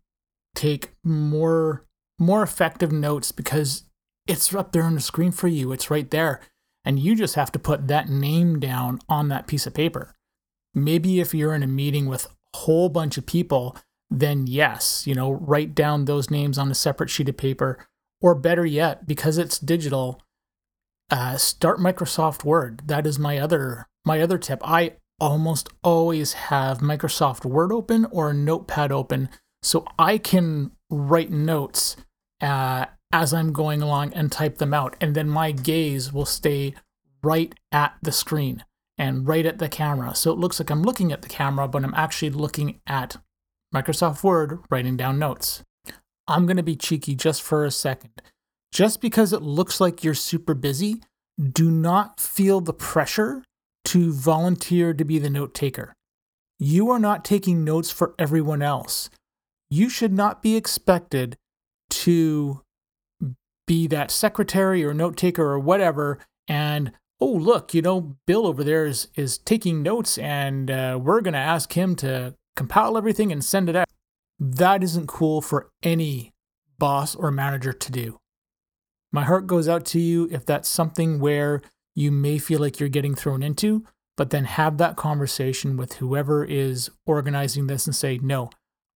take 0.55 0.93
more 1.03 1.85
more 2.19 2.43
effective 2.43 2.93
notes 2.93 3.33
because 3.33 3.85
it's 4.27 4.55
up 4.55 4.73
there 4.73 4.85
on 4.85 4.95
the 4.95 5.01
screen 5.01 5.33
for 5.33 5.49
you. 5.49 5.73
It's 5.73 5.91
right 5.91 6.09
there. 6.11 6.41
And 6.85 6.99
you 6.99 7.15
just 7.17 7.35
have 7.35 7.51
to 7.53 7.59
put 7.59 7.89
that 7.89 8.09
name 8.09 8.61
down 8.61 9.01
on 9.09 9.29
that 9.29 9.47
piece 9.47 9.67
of 9.67 9.75
paper. 9.75 10.15
Maybe 10.75 11.21
if 11.21 11.35
you're 11.35 11.55
in 11.55 11.63
a 11.63 11.69
meeting 11.69 12.07
with 12.07 12.27
a 12.27 12.59
whole 12.59 12.89
bunch 12.89 13.19
of 13.19 13.27
people, 13.27 13.77
then 14.21 14.47
yes, 14.47 15.07
you 15.07 15.15
know, 15.15 15.33
write 15.33 15.75
down 15.75 16.05
those 16.05 16.31
names 16.31 16.59
on 16.59 16.71
a 16.71 16.75
separate 16.75 17.11
sheet 17.11 17.29
of 17.29 17.37
paper. 17.37 17.87
Or 18.21 18.35
better 18.35 18.65
yet, 18.65 19.07
because 19.07 19.37
it's 19.37 19.59
digital, 19.59 20.23
uh, 21.11 21.37
start 21.37 21.79
Microsoft 21.79 22.43
Word. 22.43 22.83
That 22.87 23.07
is 23.07 23.19
my 23.19 23.39
other 23.39 23.87
my 24.05 24.21
other 24.21 24.39
tip. 24.39 24.61
I 24.65 24.95
almost 25.21 25.69
always 25.83 26.33
have 26.35 26.79
Microsoft 26.79 27.45
Word 27.45 27.71
open 27.71 28.07
or 28.07 28.33
notepad 28.33 28.93
open 28.93 29.29
so 29.63 29.87
I 29.99 30.19
can 30.19 30.73
write 30.91 31.31
notes 31.31 31.97
uh, 32.41 32.87
as 33.13 33.33
I'm 33.33 33.53
going 33.53 33.83
along 33.83 34.13
and 34.13 34.31
type 34.31 34.59
them 34.59 34.75
out. 34.75 34.97
And 35.01 35.15
then 35.15 35.29
my 35.29 35.53
gaze 35.53 36.13
will 36.13 36.27
stay 36.27 36.75
right 37.23 37.55
at 37.73 37.95
the 38.03 38.13
screen 38.13 38.65
and 38.99 39.27
right 39.27 39.47
at 39.47 39.59
the 39.59 39.69
camera. 39.69 40.15
So 40.15 40.33
it 40.33 40.39
looks 40.39 40.61
like 40.61 40.71
I'm 40.71 40.83
looking 40.83 41.13
at 41.13 41.23
the 41.23 41.29
camera, 41.29 41.67
but 41.69 41.85
I'm 41.85 41.95
actually 41.95 42.31
looking 42.31 42.81
at 42.87 43.17
Microsoft 43.75 44.23
Word 44.23 44.61
writing 44.71 44.97
down 44.97 45.19
notes. 45.19 45.63
I'm 46.29 46.47
going 46.47 46.57
to 46.57 46.63
be 46.63 46.77
cheeky 46.77 47.15
just 47.15 47.43
for 47.43 47.65
a 47.65 47.71
second. 47.71 48.23
Just 48.73 49.01
because 49.01 49.33
it 49.33 49.43
looks 49.43 49.81
like 49.81 50.03
you're 50.03 50.15
super 50.15 50.55
busy, 50.55 51.03
do 51.39 51.71
not 51.71 52.21
feel 52.21 52.61
the 52.61 52.73
pressure 52.73 53.43
to 53.87 54.13
volunteer 54.13 54.95
to 54.95 55.05
be 55.05 55.19
the 55.19 55.31
note 55.31 55.55
taker. 55.55 55.93
You 56.59 56.91
are 56.91 56.99
not 56.99 57.25
taking 57.25 57.65
notes 57.65 57.91
for 57.91 58.15
everyone 58.19 58.63
else. 58.63 59.11
You 59.71 59.89
should 59.89 60.13
not 60.13 60.43
be 60.43 60.57
expected 60.57 61.37
to 61.91 62.63
be 63.67 63.87
that 63.89 64.11
secretary 64.11 64.85
or 64.85 64.95
note 64.95 65.17
taker 65.17 65.45
or 65.45 65.59
whatever 65.59 66.19
and 66.47 66.93
oh 67.21 67.33
look 67.33 67.73
you 67.73 67.81
know 67.81 68.17
bill 68.27 68.47
over 68.47 68.63
there 68.63 68.85
is 68.85 69.09
is 69.15 69.39
taking 69.39 69.83
notes 69.83 70.19
and 70.19 70.71
uh, 70.71 70.99
we're 71.01 71.23
going 71.23 71.33
to 71.33 71.39
ask 71.39 71.73
him 71.73 71.97
to 71.97 72.35
compile 72.57 72.97
everything 72.97 73.33
and 73.33 73.45
send 73.45 73.69
it 73.69 73.77
out 73.77 73.89
that 74.39 74.83
isn't 74.83 75.07
cool 75.07 75.41
for 75.41 75.71
any 75.83 76.33
boss 76.79 77.15
or 77.15 77.31
manager 77.31 77.73
to 77.73 77.93
do 77.93 78.19
my 79.13 79.23
heart 79.23 79.47
goes 79.47 79.69
out 79.69 79.85
to 79.85 80.01
you 80.01 80.29
if 80.33 80.45
that's 80.45 80.69
something 80.69 81.21
where 81.21 81.63
you 81.95 82.11
may 82.11 82.39
feel 82.39 82.61
like 82.61 82.81
you're 82.81 82.89
getting 82.89 83.15
thrown 83.15 83.43
into 83.43 83.85
but 84.17 84.31
then 84.31 84.45
have 84.45 84.79
that 84.79 84.97
conversation 84.97 85.77
with 85.77 85.95
whoever 85.95 86.45
is 86.45 86.91
organizing 87.07 87.67
this 87.67 87.87
and 87.87 87.95
say 87.95 88.19
no 88.19 88.51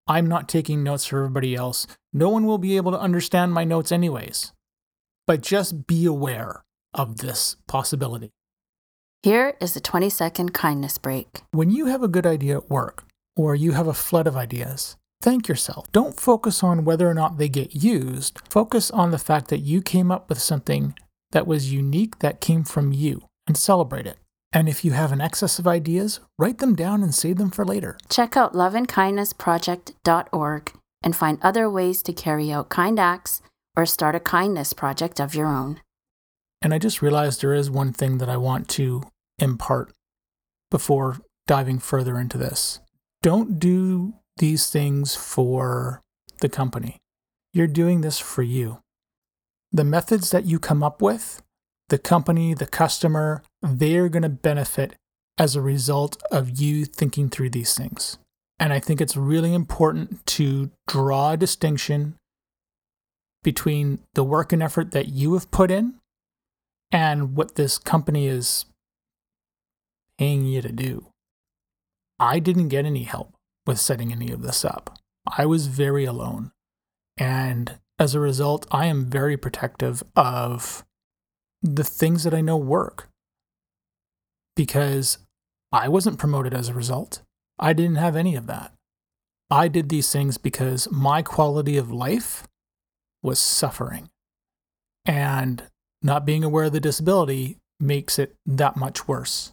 I'm 0.08 0.26
not 0.26 0.48
taking 0.48 0.82
notes 0.82 1.04
for 1.04 1.18
everybody 1.18 1.54
else. 1.54 1.86
No 2.14 2.30
one 2.30 2.46
will 2.46 2.56
be 2.56 2.78
able 2.78 2.92
to 2.92 2.98
understand 2.98 3.52
my 3.52 3.64
notes, 3.64 3.92
anyways. 3.92 4.52
But 5.26 5.42
just 5.42 5.86
be 5.86 6.06
aware 6.06 6.64
of 6.94 7.18
this 7.18 7.56
possibility. 7.68 8.30
Here 9.22 9.54
is 9.60 9.76
a 9.76 9.80
20 9.80 10.08
second 10.08 10.54
kindness 10.54 10.96
break. 10.96 11.42
When 11.50 11.70
you 11.70 11.86
have 11.86 12.02
a 12.02 12.08
good 12.08 12.24
idea 12.24 12.56
at 12.56 12.70
work, 12.70 13.04
or 13.38 13.54
you 13.54 13.72
have 13.72 13.86
a 13.86 13.94
flood 13.94 14.26
of 14.26 14.36
ideas, 14.36 14.96
thank 15.22 15.48
yourself. 15.48 15.86
Don't 15.92 16.18
focus 16.18 16.64
on 16.64 16.84
whether 16.84 17.08
or 17.08 17.14
not 17.14 17.38
they 17.38 17.48
get 17.48 17.74
used. 17.74 18.40
Focus 18.50 18.90
on 18.90 19.12
the 19.12 19.18
fact 19.18 19.48
that 19.48 19.60
you 19.60 19.80
came 19.80 20.10
up 20.10 20.28
with 20.28 20.40
something 20.40 20.94
that 21.30 21.46
was 21.46 21.72
unique 21.72 22.18
that 22.18 22.40
came 22.40 22.64
from 22.64 22.92
you 22.92 23.22
and 23.46 23.56
celebrate 23.56 24.06
it. 24.06 24.18
And 24.52 24.68
if 24.68 24.84
you 24.84 24.90
have 24.92 25.12
an 25.12 25.20
excess 25.20 25.58
of 25.58 25.66
ideas, 25.68 26.20
write 26.38 26.58
them 26.58 26.74
down 26.74 27.02
and 27.02 27.14
save 27.14 27.36
them 27.36 27.50
for 27.50 27.64
later. 27.64 27.96
Check 28.08 28.36
out 28.36 28.54
loveandkindnessproject.org 28.54 30.72
and 31.02 31.14
find 31.14 31.38
other 31.42 31.70
ways 31.70 32.02
to 32.02 32.12
carry 32.12 32.50
out 32.50 32.70
kind 32.70 32.98
acts 32.98 33.40
or 33.76 33.86
start 33.86 34.16
a 34.16 34.20
kindness 34.20 34.72
project 34.72 35.20
of 35.20 35.34
your 35.34 35.46
own. 35.46 35.80
And 36.60 36.74
I 36.74 36.78
just 36.78 37.02
realized 37.02 37.40
there 37.40 37.54
is 37.54 37.70
one 37.70 37.92
thing 37.92 38.18
that 38.18 38.28
I 38.28 38.36
want 38.36 38.68
to 38.70 39.04
impart 39.38 39.92
before 40.70 41.18
diving 41.46 41.78
further 41.78 42.18
into 42.18 42.36
this. 42.36 42.80
Don't 43.22 43.58
do 43.58 44.14
these 44.36 44.70
things 44.70 45.14
for 45.14 46.02
the 46.40 46.48
company. 46.48 46.98
You're 47.52 47.66
doing 47.66 48.00
this 48.00 48.18
for 48.18 48.42
you. 48.42 48.78
The 49.72 49.84
methods 49.84 50.30
that 50.30 50.44
you 50.44 50.58
come 50.58 50.82
up 50.82 51.02
with 51.02 51.42
the 51.88 51.98
company, 51.98 52.54
the 52.54 52.66
customer, 52.66 53.42
they're 53.62 54.08
going 54.08 54.22
to 54.22 54.28
benefit 54.28 54.94
as 55.38 55.56
a 55.56 55.62
result 55.62 56.22
of 56.30 56.60
you 56.60 56.84
thinking 56.84 57.28
through 57.30 57.50
these 57.50 57.74
things. 57.74 58.18
And 58.58 58.72
I 58.72 58.80
think 58.80 59.00
it's 59.00 59.16
really 59.16 59.54
important 59.54 60.26
to 60.26 60.70
draw 60.86 61.32
a 61.32 61.36
distinction 61.36 62.16
between 63.42 64.00
the 64.14 64.24
work 64.24 64.52
and 64.52 64.62
effort 64.62 64.90
that 64.90 65.08
you 65.08 65.34
have 65.34 65.50
put 65.50 65.70
in 65.70 65.94
and 66.90 67.36
what 67.36 67.54
this 67.54 67.78
company 67.78 68.26
is 68.26 68.64
paying 70.18 70.44
you 70.44 70.60
to 70.60 70.72
do. 70.72 71.06
I 72.20 72.38
didn't 72.38 72.68
get 72.68 72.84
any 72.84 73.04
help 73.04 73.34
with 73.66 73.78
setting 73.78 74.12
any 74.12 74.30
of 74.30 74.42
this 74.42 74.64
up. 74.64 74.98
I 75.36 75.46
was 75.46 75.66
very 75.66 76.04
alone. 76.04 76.52
And 77.16 77.78
As 77.98 78.14
a 78.14 78.20
result, 78.20 78.64
I 78.70 78.86
am 78.86 79.06
very 79.06 79.36
protective 79.36 80.04
of 80.14 80.84
the 81.62 81.82
things 81.82 82.22
that 82.22 82.32
I 82.32 82.40
know 82.40 82.56
work 82.56 83.08
because 84.54 85.18
I 85.72 85.88
wasn't 85.88 86.18
promoted 86.18 86.54
as 86.54 86.68
a 86.68 86.74
result. 86.74 87.22
I 87.58 87.72
didn't 87.72 87.96
have 87.96 88.14
any 88.14 88.36
of 88.36 88.46
that. 88.46 88.72
I 89.50 89.66
did 89.66 89.88
these 89.88 90.12
things 90.12 90.38
because 90.38 90.88
my 90.92 91.22
quality 91.22 91.76
of 91.76 91.90
life 91.90 92.46
was 93.22 93.40
suffering. 93.40 94.10
And 95.04 95.64
not 96.02 96.24
being 96.24 96.44
aware 96.44 96.64
of 96.66 96.72
the 96.72 96.80
disability 96.80 97.56
makes 97.80 98.18
it 98.18 98.36
that 98.46 98.76
much 98.76 99.08
worse. 99.08 99.52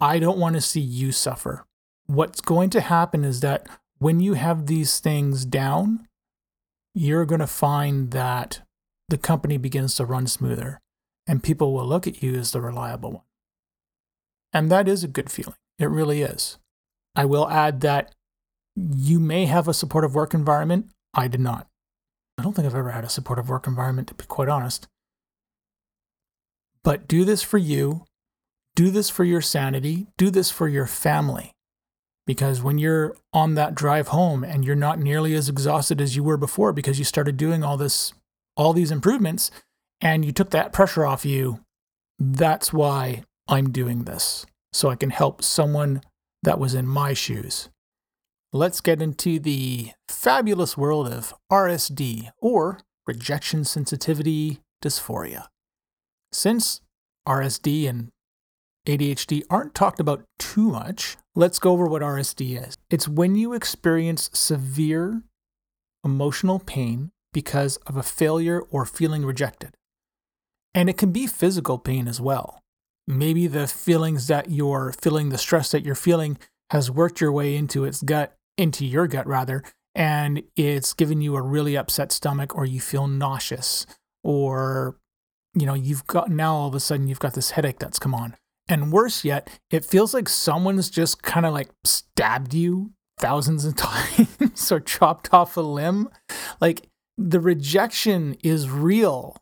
I 0.00 0.18
don't 0.18 0.38
want 0.38 0.54
to 0.54 0.60
see 0.62 0.80
you 0.80 1.12
suffer. 1.12 1.66
What's 2.08 2.40
going 2.40 2.70
to 2.70 2.80
happen 2.80 3.24
is 3.24 3.40
that 3.40 3.68
when 3.98 4.18
you 4.18 4.34
have 4.34 4.66
these 4.66 4.98
things 4.98 5.44
down, 5.44 6.08
you're 6.94 7.26
going 7.26 7.40
to 7.40 7.46
find 7.46 8.10
that 8.10 8.62
the 9.08 9.18
company 9.18 9.58
begins 9.58 9.94
to 9.96 10.04
run 10.04 10.26
smoother 10.26 10.80
and 11.26 11.42
people 11.42 11.72
will 11.72 11.86
look 11.86 12.06
at 12.06 12.22
you 12.22 12.34
as 12.34 12.50
the 12.50 12.60
reliable 12.60 13.12
one. 13.12 13.22
And 14.52 14.70
that 14.70 14.88
is 14.88 15.04
a 15.04 15.08
good 15.08 15.30
feeling. 15.30 15.56
It 15.78 15.90
really 15.90 16.22
is. 16.22 16.58
I 17.14 17.26
will 17.26 17.48
add 17.50 17.82
that 17.82 18.14
you 18.74 19.20
may 19.20 19.44
have 19.44 19.68
a 19.68 19.74
supportive 19.74 20.14
work 20.14 20.32
environment. 20.32 20.88
I 21.12 21.28
did 21.28 21.40
not. 21.40 21.68
I 22.38 22.42
don't 22.42 22.54
think 22.54 22.66
I've 22.66 22.74
ever 22.74 22.92
had 22.92 23.04
a 23.04 23.10
supportive 23.10 23.48
work 23.48 23.66
environment, 23.66 24.08
to 24.08 24.14
be 24.14 24.24
quite 24.24 24.48
honest. 24.48 24.88
But 26.82 27.06
do 27.06 27.24
this 27.24 27.42
for 27.42 27.58
you. 27.58 28.06
Do 28.74 28.90
this 28.90 29.10
for 29.10 29.24
your 29.24 29.42
sanity. 29.42 30.06
Do 30.16 30.30
this 30.30 30.50
for 30.50 30.68
your 30.68 30.86
family. 30.86 31.52
Because 32.28 32.62
when 32.62 32.76
you're 32.76 33.16
on 33.32 33.54
that 33.54 33.74
drive 33.74 34.08
home 34.08 34.44
and 34.44 34.62
you're 34.62 34.76
not 34.76 34.98
nearly 34.98 35.34
as 35.34 35.48
exhausted 35.48 35.98
as 35.98 36.14
you 36.14 36.22
were 36.22 36.36
before 36.36 36.74
because 36.74 36.98
you 36.98 37.04
started 37.06 37.38
doing 37.38 37.64
all 37.64 37.78
this, 37.78 38.12
all 38.54 38.74
these 38.74 38.90
improvements, 38.90 39.50
and 40.02 40.26
you 40.26 40.30
took 40.30 40.50
that 40.50 40.70
pressure 40.70 41.06
off 41.06 41.24
you, 41.24 41.60
that's 42.18 42.70
why 42.70 43.22
I'm 43.48 43.70
doing 43.70 44.04
this. 44.04 44.44
So 44.74 44.90
I 44.90 44.94
can 44.94 45.08
help 45.08 45.42
someone 45.42 46.02
that 46.42 46.58
was 46.58 46.74
in 46.74 46.86
my 46.86 47.14
shoes. 47.14 47.70
Let's 48.52 48.82
get 48.82 49.00
into 49.00 49.40
the 49.40 49.92
fabulous 50.06 50.76
world 50.76 51.08
of 51.08 51.32
RSD 51.50 52.28
or 52.42 52.80
rejection 53.06 53.64
sensitivity 53.64 54.60
dysphoria. 54.84 55.46
Since 56.30 56.82
RSD 57.26 57.88
and 57.88 58.10
ADHD 58.88 59.42
aren't 59.50 59.74
talked 59.74 60.00
about 60.00 60.24
too 60.38 60.70
much, 60.70 61.18
let's 61.36 61.58
go 61.58 61.72
over 61.72 61.86
what 61.86 62.00
RSD 62.00 62.66
is. 62.66 62.78
It's 62.88 63.06
when 63.06 63.34
you 63.34 63.52
experience 63.52 64.30
severe 64.32 65.22
emotional 66.02 66.58
pain 66.58 67.10
because 67.34 67.76
of 67.86 67.98
a 67.98 68.02
failure 68.02 68.62
or 68.70 68.86
feeling 68.86 69.26
rejected. 69.26 69.74
And 70.74 70.88
it 70.88 70.96
can 70.96 71.12
be 71.12 71.26
physical 71.26 71.78
pain 71.78 72.08
as 72.08 72.18
well. 72.18 72.62
Maybe 73.06 73.46
the 73.46 73.66
feelings 73.66 74.26
that 74.28 74.50
you're 74.50 74.94
feeling, 74.98 75.28
the 75.28 75.38
stress 75.38 75.70
that 75.72 75.84
you're 75.84 75.94
feeling, 75.94 76.38
has 76.70 76.90
worked 76.90 77.20
your 77.20 77.32
way 77.32 77.56
into 77.56 77.84
its 77.84 78.02
gut, 78.02 78.36
into 78.56 78.86
your 78.86 79.06
gut 79.06 79.26
rather, 79.26 79.64
and 79.94 80.42
it's 80.56 80.94
given 80.94 81.20
you 81.20 81.36
a 81.36 81.42
really 81.42 81.76
upset 81.76 82.10
stomach, 82.10 82.56
or 82.56 82.64
you 82.64 82.80
feel 82.80 83.06
nauseous, 83.06 83.86
or 84.22 84.96
you 85.54 85.66
know, 85.66 85.74
you've 85.74 86.06
got 86.06 86.30
now 86.30 86.54
all 86.54 86.68
of 86.68 86.74
a 86.74 86.80
sudden 86.80 87.08
you've 87.08 87.18
got 87.18 87.34
this 87.34 87.52
headache 87.52 87.78
that's 87.78 87.98
come 87.98 88.14
on. 88.14 88.36
And 88.68 88.92
worse 88.92 89.24
yet, 89.24 89.48
it 89.70 89.84
feels 89.84 90.12
like 90.12 90.28
someone's 90.28 90.90
just 90.90 91.22
kind 91.22 91.46
of 91.46 91.54
like 91.54 91.70
stabbed 91.84 92.52
you 92.52 92.92
thousands 93.18 93.64
of 93.64 93.76
times 93.76 94.70
or 94.70 94.80
chopped 94.80 95.32
off 95.32 95.56
a 95.56 95.60
limb. 95.60 96.08
Like 96.60 96.88
the 97.16 97.40
rejection 97.40 98.36
is 98.44 98.70
real. 98.70 99.36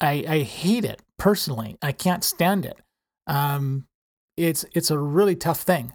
I, 0.00 0.24
I 0.26 0.38
hate 0.40 0.84
it 0.84 1.02
personally. 1.18 1.76
I 1.82 1.92
can't 1.92 2.24
stand 2.24 2.64
it. 2.64 2.78
Um, 3.26 3.86
it's 4.36 4.64
it's 4.72 4.90
a 4.90 4.98
really 4.98 5.36
tough 5.36 5.60
thing. 5.60 5.92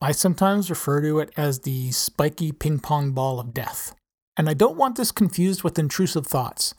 I 0.00 0.10
sometimes 0.10 0.68
refer 0.68 1.00
to 1.00 1.20
it 1.20 1.30
as 1.36 1.60
the 1.60 1.92
spiky 1.92 2.50
ping 2.50 2.80
pong 2.80 3.12
ball 3.12 3.38
of 3.38 3.54
death. 3.54 3.94
And 4.36 4.48
I 4.48 4.54
don't 4.54 4.76
want 4.76 4.96
this 4.96 5.12
confused 5.12 5.62
with 5.62 5.78
intrusive 5.78 6.26
thoughts. 6.26 6.74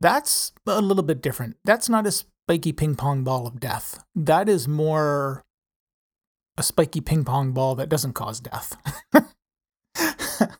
That's 0.00 0.52
a 0.64 0.80
little 0.80 1.02
bit 1.02 1.20
different. 1.20 1.56
That's 1.64 1.88
not 1.88 2.06
a 2.06 2.12
spiky 2.48 2.72
ping 2.72 2.94
pong 2.94 3.24
ball 3.24 3.46
of 3.46 3.60
death. 3.60 4.02
That 4.14 4.48
is 4.48 4.66
more 4.66 5.44
a 6.56 6.62
spiky 6.62 7.02
ping 7.02 7.22
pong 7.22 7.52
ball 7.52 7.74
that 7.74 7.90
doesn't 7.90 8.14
cause 8.14 8.40
death. 8.40 8.74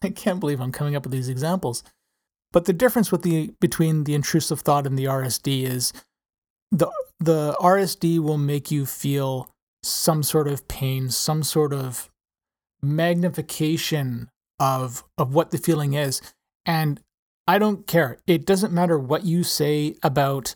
I 0.03 0.11
can't 0.14 0.38
believe 0.38 0.61
I'm 0.61 0.70
coming 0.70 0.94
up 0.94 1.05
with 1.05 1.12
these 1.12 1.31
examples. 1.31 1.83
But 2.53 2.66
the 2.66 2.74
difference 2.74 3.11
with 3.11 3.22
the 3.22 3.55
between 3.59 4.05
the 4.05 4.14
intrusive 4.14 4.61
thought 4.61 4.87
and 4.87 4.98
the 4.98 5.07
RSD 5.07 5.62
is 5.62 5.94
the 6.70 6.90
the 7.20 7.57
RSD 7.59 8.18
will 8.18 8.37
make 8.37 8.70
you 8.70 8.85
feel 8.85 9.48
some 9.83 10.22
sort 10.22 10.46
of 10.46 10.68
pain, 10.68 11.09
some 11.09 11.42
sort 11.42 11.72
of 11.72 12.11
magnification 12.83 14.29
of 14.61 15.05
of 15.16 15.33
what 15.33 15.53
the 15.53 15.59
feeling 15.59 15.94
is. 15.94 16.20
And 16.66 17.01
I 17.46 17.59
don't 17.59 17.87
care. 17.87 18.18
It 18.27 18.44
doesn't 18.44 18.74
matter 18.74 18.98
what 18.98 19.24
you 19.24 19.42
say 19.42 19.94
about, 20.03 20.55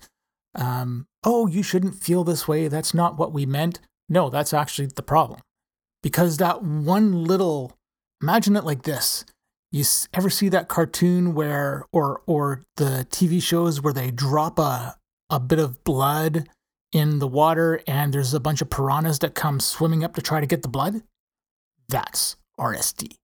um, 0.55 1.07
oh, 1.25 1.47
you 1.47 1.63
shouldn't 1.63 2.03
feel 2.03 2.25
this 2.25 2.49
way. 2.49 2.69
That's 2.69 2.95
not 2.95 3.19
what 3.19 3.33
we 3.33 3.47
meant. 3.47 3.81
No, 4.09 4.31
that's 4.31 4.53
actually 4.53 4.87
the 4.87 5.03
problem. 5.03 5.41
Because 6.03 6.37
that 6.39 6.63
one 6.63 7.25
little, 7.25 7.73
imagine 8.21 8.57
it 8.57 8.65
like 8.65 8.83
this. 8.83 9.25
You 9.71 9.85
ever 10.13 10.29
see 10.29 10.49
that 10.51 10.69
cartoon 10.69 11.35
where, 11.35 11.87
or 11.93 12.23
or 12.27 12.63
the 12.77 13.07
TV 13.11 13.43
shows 13.43 13.81
where 13.81 13.95
they 13.95 14.11
drop 14.11 14.59
a 14.59 14.97
a 15.31 15.41
bit 15.41 15.59
of 15.59 15.83
blood 15.85 16.49
in 16.93 17.21
the 17.21 17.29
water 17.29 17.81
and 17.87 18.13
there's 18.13 18.35
a 18.35 18.41
bunch 18.41 18.61
of 18.61 18.69
piranhas 18.69 19.21
that 19.21 19.35
come 19.35 19.61
swimming 19.61 20.05
up 20.05 20.15
to 20.15 20.21
try 20.21 20.41
to 20.41 20.47
get 20.47 20.61
the 20.61 20.69
blood? 20.69 21.03
That's 21.89 22.37
RSD 22.61 23.17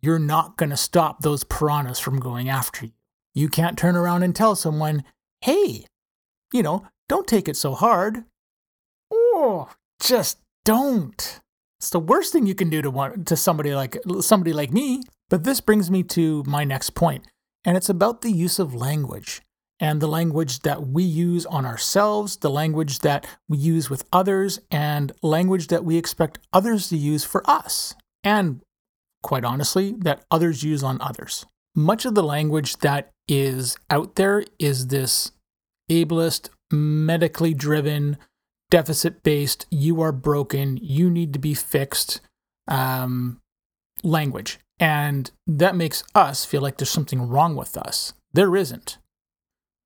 you're 0.00 0.18
not 0.18 0.56
going 0.56 0.70
to 0.70 0.76
stop 0.76 1.22
those 1.22 1.44
piranhas 1.44 1.98
from 1.98 2.20
going 2.20 2.48
after 2.48 2.86
you. 2.86 2.92
You 3.34 3.48
can't 3.48 3.78
turn 3.78 3.96
around 3.96 4.22
and 4.22 4.34
tell 4.34 4.54
someone, 4.56 5.04
hey, 5.42 5.84
you 6.52 6.62
know, 6.62 6.86
don't 7.08 7.26
take 7.26 7.48
it 7.48 7.56
so 7.56 7.74
hard. 7.74 8.24
Oh, 9.12 9.70
just 10.00 10.38
don't. 10.64 11.40
It's 11.80 11.90
the 11.90 12.00
worst 12.00 12.32
thing 12.32 12.46
you 12.46 12.54
can 12.54 12.70
do 12.70 12.82
to 12.82 12.90
one, 12.90 13.24
to 13.24 13.36
somebody 13.36 13.74
like 13.74 13.96
somebody 14.20 14.52
like 14.52 14.72
me. 14.72 15.02
But 15.30 15.44
this 15.44 15.60
brings 15.60 15.90
me 15.90 16.02
to 16.04 16.42
my 16.46 16.64
next 16.64 16.90
point, 16.90 17.26
and 17.64 17.76
it's 17.76 17.88
about 17.88 18.22
the 18.22 18.32
use 18.32 18.58
of 18.58 18.74
language 18.74 19.42
and 19.80 20.00
the 20.00 20.08
language 20.08 20.60
that 20.60 20.88
we 20.88 21.04
use 21.04 21.46
on 21.46 21.64
ourselves, 21.64 22.38
the 22.38 22.50
language 22.50 23.00
that 23.00 23.26
we 23.48 23.58
use 23.58 23.88
with 23.88 24.04
others, 24.12 24.58
and 24.70 25.12
language 25.22 25.68
that 25.68 25.84
we 25.84 25.96
expect 25.96 26.38
others 26.52 26.88
to 26.88 26.96
use 26.96 27.24
for 27.24 27.48
us. 27.48 27.94
And 28.24 28.60
quite 29.22 29.44
honestly, 29.44 29.94
that 29.98 30.24
others 30.30 30.62
use 30.62 30.82
on 30.82 31.00
others. 31.00 31.46
Much 31.74 32.04
of 32.04 32.14
the 32.14 32.24
language 32.24 32.78
that 32.78 33.10
is 33.28 33.76
out 33.88 34.16
there 34.16 34.44
is 34.58 34.88
this 34.88 35.30
ableist, 35.90 36.48
medically 36.70 37.54
driven, 37.54 38.16
deficit 38.70 39.22
based, 39.22 39.66
you 39.70 40.00
are 40.00 40.12
broken, 40.12 40.78
you 40.80 41.10
need 41.10 41.32
to 41.32 41.38
be 41.38 41.54
fixed 41.54 42.20
um, 42.66 43.40
language. 44.02 44.58
And 44.80 45.30
that 45.46 45.74
makes 45.74 46.04
us 46.14 46.44
feel 46.44 46.60
like 46.60 46.78
there's 46.78 46.90
something 46.90 47.28
wrong 47.28 47.56
with 47.56 47.76
us. 47.76 48.12
There 48.32 48.54
isn't. 48.54 48.98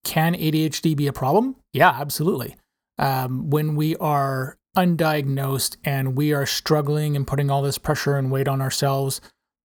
Can 0.04 0.34
ADHD 0.34 0.96
be 0.96 1.06
a 1.06 1.12
problem? 1.12 1.56
Yeah, 1.72 1.90
absolutely. 1.90 2.56
Um, 2.98 3.48
when 3.50 3.76
we 3.76 3.96
are 3.96 4.58
undiagnosed 4.76 5.76
and 5.84 6.16
we 6.16 6.32
are 6.32 6.46
struggling 6.46 7.16
and 7.16 7.26
putting 7.26 7.50
all 7.50 7.62
this 7.62 7.78
pressure 7.78 8.16
and 8.16 8.30
weight 8.30 8.48
on 8.48 8.60
ourselves, 8.60 9.20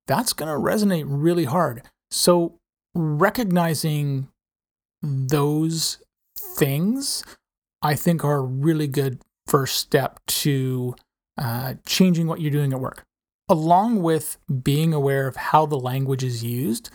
that's 0.05 0.33
going 0.33 0.49
to 0.49 0.59
resonate 0.59 1.05
really 1.07 1.45
hard. 1.45 1.83
So, 2.11 2.59
recognizing 2.93 4.29
those 5.01 5.99
things, 6.57 7.23
I 7.81 7.95
think, 7.95 8.23
are 8.23 8.37
a 8.37 8.41
really 8.41 8.87
good 8.87 9.19
first 9.45 9.77
step 9.77 10.19
to 10.27 10.95
uh, 11.37 11.75
changing 11.85 12.27
what 12.27 12.41
you're 12.41 12.51
doing 12.51 12.73
at 12.73 12.79
work. 12.79 13.03
Along 13.47 14.01
with 14.01 14.37
being 14.63 14.93
aware 14.93 15.27
of 15.27 15.37
how 15.37 15.65
the 15.65 15.79
language 15.79 16.23
is 16.23 16.43
used, 16.43 16.89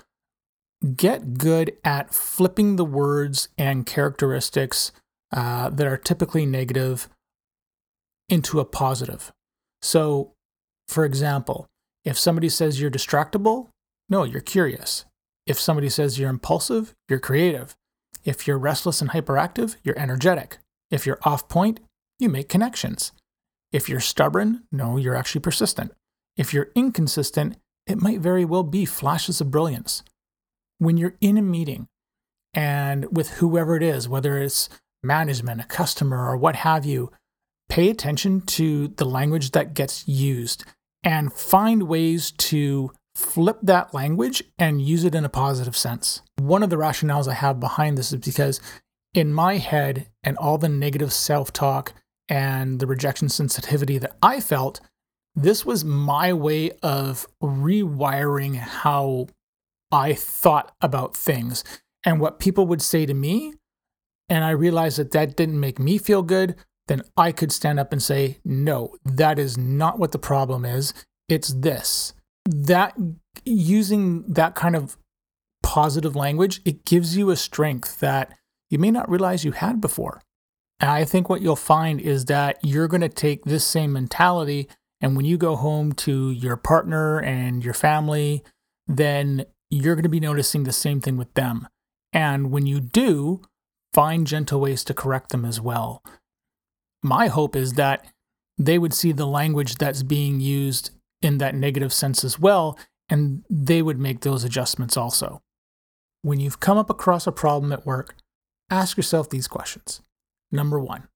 get 0.96 1.38
good 1.38 1.72
at 1.84 2.12
flipping 2.12 2.76
the 2.76 2.84
words 2.84 3.48
and 3.56 3.86
characteristics 3.86 4.92
uh, 5.32 5.70
that 5.70 5.86
are 5.86 5.96
typically 5.96 6.44
negative 6.44 7.08
into 8.28 8.60
a 8.60 8.64
positive. 8.64 9.32
So, 9.80 10.32
for 10.88 11.04
example, 11.04 11.68
if 12.04 12.18
somebody 12.18 12.48
says 12.48 12.80
you're 12.80 12.90
distractible, 12.90 13.68
no, 14.08 14.24
you're 14.24 14.40
curious. 14.40 15.04
If 15.46 15.58
somebody 15.58 15.88
says 15.88 16.18
you're 16.18 16.30
impulsive, 16.30 16.94
you're 17.08 17.18
creative. 17.18 17.76
If 18.24 18.46
you're 18.46 18.58
restless 18.58 19.00
and 19.00 19.10
hyperactive, 19.10 19.76
you're 19.82 19.98
energetic. 19.98 20.58
If 20.90 21.06
you're 21.06 21.18
off 21.22 21.48
point, 21.48 21.80
you 22.18 22.28
make 22.28 22.48
connections. 22.48 23.12
If 23.72 23.88
you're 23.88 24.00
stubborn, 24.00 24.64
no, 24.70 24.96
you're 24.96 25.14
actually 25.14 25.40
persistent. 25.40 25.92
If 26.36 26.52
you're 26.52 26.70
inconsistent, 26.74 27.56
it 27.86 28.00
might 28.00 28.20
very 28.20 28.44
well 28.44 28.62
be 28.62 28.84
flashes 28.84 29.40
of 29.40 29.50
brilliance. 29.50 30.02
When 30.78 30.96
you're 30.96 31.16
in 31.20 31.38
a 31.38 31.42
meeting 31.42 31.88
and 32.54 33.16
with 33.16 33.30
whoever 33.30 33.76
it 33.76 33.82
is, 33.82 34.08
whether 34.08 34.38
it's 34.38 34.68
management, 35.02 35.60
a 35.60 35.64
customer, 35.64 36.28
or 36.28 36.36
what 36.36 36.56
have 36.56 36.84
you, 36.84 37.10
pay 37.68 37.88
attention 37.88 38.42
to 38.42 38.88
the 38.88 39.04
language 39.04 39.52
that 39.52 39.74
gets 39.74 40.06
used 40.06 40.64
and 41.02 41.32
find 41.32 41.84
ways 41.84 42.30
to 42.32 42.92
flip 43.14 43.58
that 43.62 43.92
language 43.92 44.42
and 44.58 44.80
use 44.80 45.04
it 45.04 45.14
in 45.14 45.24
a 45.24 45.28
positive 45.28 45.76
sense. 45.76 46.22
One 46.38 46.62
of 46.62 46.70
the 46.70 46.76
rationales 46.76 47.28
I 47.28 47.34
have 47.34 47.60
behind 47.60 47.98
this 47.98 48.12
is 48.12 48.20
because 48.20 48.60
in 49.14 49.32
my 49.32 49.58
head 49.58 50.08
and 50.22 50.36
all 50.38 50.58
the 50.58 50.68
negative 50.68 51.12
self 51.12 51.52
talk 51.52 51.92
and 52.28 52.80
the 52.80 52.86
rejection 52.86 53.28
sensitivity 53.28 53.98
that 53.98 54.16
I 54.22 54.40
felt, 54.40 54.80
this 55.34 55.64
was 55.64 55.84
my 55.84 56.32
way 56.32 56.72
of 56.82 57.26
rewiring 57.42 58.56
how 58.56 59.28
I 59.90 60.14
thought 60.14 60.74
about 60.80 61.16
things 61.16 61.64
and 62.04 62.20
what 62.20 62.38
people 62.38 62.66
would 62.66 62.82
say 62.82 63.06
to 63.06 63.14
me. 63.14 63.54
And 64.28 64.44
I 64.44 64.50
realized 64.50 64.98
that 64.98 65.10
that 65.12 65.36
didn't 65.36 65.60
make 65.60 65.78
me 65.78 65.98
feel 65.98 66.22
good. 66.22 66.56
Then 66.88 67.02
I 67.16 67.32
could 67.32 67.52
stand 67.52 67.78
up 67.78 67.92
and 67.92 68.02
say, 68.02 68.38
no, 68.44 68.94
that 69.04 69.38
is 69.38 69.58
not 69.58 69.98
what 69.98 70.12
the 70.12 70.18
problem 70.18 70.64
is. 70.64 70.94
It's 71.28 71.48
this. 71.52 72.14
That 72.44 72.96
using 73.44 74.24
that 74.32 74.54
kind 74.54 74.76
of 74.76 74.96
positive 75.62 76.16
language, 76.16 76.60
it 76.64 76.84
gives 76.84 77.16
you 77.16 77.30
a 77.30 77.36
strength 77.36 78.00
that 78.00 78.34
you 78.68 78.78
may 78.78 78.90
not 78.90 79.08
realize 79.08 79.44
you 79.44 79.52
had 79.52 79.80
before. 79.80 80.22
And 80.80 80.90
I 80.90 81.04
think 81.04 81.28
what 81.28 81.40
you'll 81.40 81.56
find 81.56 82.00
is 82.00 82.24
that 82.24 82.58
you're 82.62 82.88
going 82.88 83.02
to 83.02 83.08
take 83.08 83.44
this 83.44 83.64
same 83.64 83.92
mentality, 83.92 84.68
and 85.00 85.16
when 85.16 85.24
you 85.24 85.36
go 85.36 85.54
home 85.56 85.92
to 85.92 86.30
your 86.30 86.56
partner 86.56 87.20
and 87.20 87.64
your 87.64 87.74
family, 87.74 88.42
then 88.86 89.44
you're 89.70 89.94
going 89.94 90.02
to 90.02 90.08
be 90.08 90.20
noticing 90.20 90.64
the 90.64 90.72
same 90.72 91.00
thing 91.00 91.16
with 91.16 91.32
them. 91.34 91.68
And 92.12 92.50
when 92.50 92.66
you 92.66 92.80
do, 92.80 93.42
find 93.94 94.26
gentle 94.26 94.60
ways 94.60 94.84
to 94.84 94.94
correct 94.94 95.30
them 95.30 95.44
as 95.44 95.60
well. 95.60 96.02
My 97.02 97.28
hope 97.28 97.56
is 97.56 97.74
that 97.74 98.06
they 98.58 98.78
would 98.78 98.94
see 98.94 99.12
the 99.12 99.26
language 99.26 99.76
that's 99.76 100.02
being 100.02 100.40
used 100.40 100.90
in 101.22 101.38
that 101.38 101.54
negative 101.54 101.92
sense 101.92 102.24
as 102.24 102.38
well, 102.38 102.78
and 103.08 103.44
they 103.48 103.80
would 103.80 103.98
make 103.98 104.20
those 104.20 104.44
adjustments 104.44 104.96
also. 104.96 105.40
When 106.22 106.40
you've 106.40 106.60
come 106.60 106.78
up 106.78 106.90
across 106.90 107.26
a 107.26 107.32
problem 107.32 107.72
at 107.72 107.86
work, 107.86 108.14
ask 108.70 108.96
yourself 108.96 109.30
these 109.30 109.48
questions. 109.48 110.02
Number 110.50 110.78
one, 110.78 111.08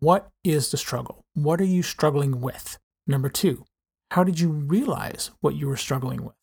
what 0.00 0.30
is 0.42 0.70
the 0.70 0.76
struggle? 0.76 1.24
What 1.34 1.60
are 1.60 1.64
you 1.64 1.82
struggling 1.82 2.40
with? 2.40 2.78
Number 3.06 3.28
two, 3.28 3.64
how 4.12 4.24
did 4.24 4.40
you 4.40 4.50
realize 4.50 5.30
what 5.40 5.54
you 5.54 5.68
were 5.68 5.76
struggling 5.76 6.24
with? 6.24 6.34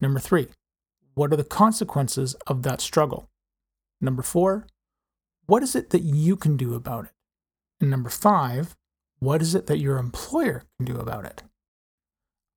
Number 0.00 0.20
three, 0.20 0.48
what 1.14 1.32
are 1.32 1.36
the 1.36 1.44
consequences 1.44 2.34
of 2.46 2.62
that 2.62 2.80
struggle? 2.80 3.28
Number 4.00 4.22
four, 4.22 4.66
what 5.46 5.62
is 5.62 5.74
it 5.74 5.90
that 5.90 6.02
you 6.02 6.36
can 6.36 6.56
do 6.56 6.74
about 6.74 7.06
it? 7.06 7.12
And 7.80 7.90
number 7.90 8.10
five, 8.10 8.76
what 9.18 9.40
is 9.40 9.54
it 9.54 9.66
that 9.66 9.78
your 9.78 9.98
employer 9.98 10.62
can 10.76 10.86
do 10.86 10.98
about 10.98 11.24
it? 11.24 11.42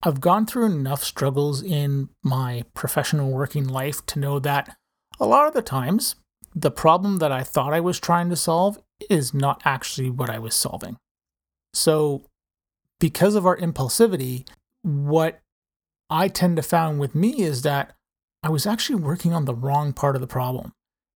I've 0.03 0.21
gone 0.21 0.45
through 0.45 0.65
enough 0.65 1.03
struggles 1.03 1.63
in 1.63 2.10
my 2.23 2.63
professional 2.73 3.31
working 3.31 3.67
life 3.67 4.05
to 4.07 4.19
know 4.19 4.39
that 4.39 4.75
a 5.19 5.25
lot 5.25 5.47
of 5.47 5.53
the 5.53 5.62
times, 5.62 6.15
the 6.53 6.71
problem 6.71 7.17
that 7.17 7.31
I 7.31 7.43
thought 7.43 7.73
I 7.73 7.79
was 7.79 7.99
trying 7.99 8.29
to 8.29 8.36
solve 8.36 8.77
is 9.10 9.33
not 9.33 9.62
actually 9.65 10.10
what 10.10 10.29
I 10.29 10.39
was 10.39 10.55
solving. 10.55 10.97
So, 11.73 12.23
because 12.99 13.36
of 13.36 13.45
our 13.45 13.57
impulsivity, 13.57 14.47
what 14.81 15.41
I 16.10 16.27
tend 16.27 16.55
to 16.57 16.63
find 16.63 16.99
with 16.99 17.13
me 17.13 17.41
is 17.41 17.63
that 17.63 17.93
I 18.43 18.49
was 18.49 18.65
actually 18.65 19.01
working 19.01 19.33
on 19.33 19.45
the 19.45 19.55
wrong 19.55 19.93
part 19.93 20.15
of 20.15 20.21
the 20.21 20.27
problem. 20.27 20.73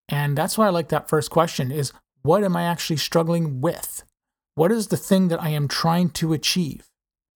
And 0.10 0.38
that's 0.38 0.58
why 0.58 0.68
I 0.68 0.72
like 0.72 0.90
that 0.90 1.10
first 1.10 1.30
question 1.30 1.72
is 1.72 1.94
what 2.24 2.44
am 2.44 2.56
I 2.56 2.64
actually 2.64 2.98
struggling 2.98 3.62
with? 3.62 4.04
What 4.56 4.72
is 4.72 4.88
the 4.88 4.98
thing 4.98 5.30
that 5.30 5.42
I 5.42 5.50
am 5.50 5.68
trying 5.68 6.10
to 6.12 6.34
achieve? 6.34 6.91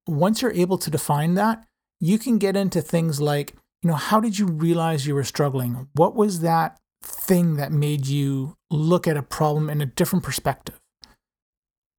Once 0.08 0.42
you're 0.42 0.52
able 0.52 0.78
to 0.78 0.90
define 0.90 1.34
that, 1.36 1.66
you 2.00 2.20
can 2.20 2.38
get 2.38 2.56
into 2.56 2.82
things 2.82 3.22
like, 3.22 3.56
you 3.82 3.90
know, 3.90 3.96
how 3.96 4.20
did 4.20 4.38
you 4.38 4.48
realize 4.48 5.08
you 5.08 5.16
were 5.16 5.24
struggling? 5.24 5.88
What 5.94 6.16
was 6.16 6.42
that 6.42 6.78
thing 7.04 7.56
that 7.56 7.72
made 7.72 8.08
you 8.08 8.56
look 8.70 9.08
at 9.08 9.18
a 9.18 9.24
problem 9.24 9.70
in 9.70 9.82
a 9.82 9.86
different 9.86 10.24
perspective? 10.24 10.80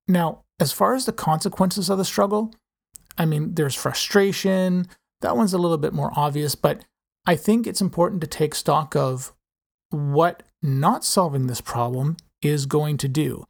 Now, 0.09 0.43
as 0.61 0.73
far 0.73 0.95
as 0.95 1.05
the 1.05 1.13
consequences 1.13 1.91
of 1.91 1.99
the 1.99 2.05
struggle, 2.05 2.55
I 3.19 3.25
mean, 3.25 3.55
there's 3.55 3.75
frustration. 3.75 4.87
That 5.21 5.37
one's 5.37 5.53
a 5.53 5.59
little 5.59 5.79
bit 5.79 5.93
more 5.93 6.13
obvious, 6.15 6.55
but 6.55 6.85
I 7.27 7.37
think 7.37 7.67
it's 7.67 7.81
important 7.81 8.21
to 8.21 8.27
take 8.27 8.55
stock 8.55 8.95
of 8.95 9.33
what 9.91 10.43
not 10.63 11.05
solving 11.05 11.47
this 11.47 11.61
problem 11.61 12.17
is 12.43 12.67
going 12.67 12.99
to 12.99 13.09
do. 13.09 13.45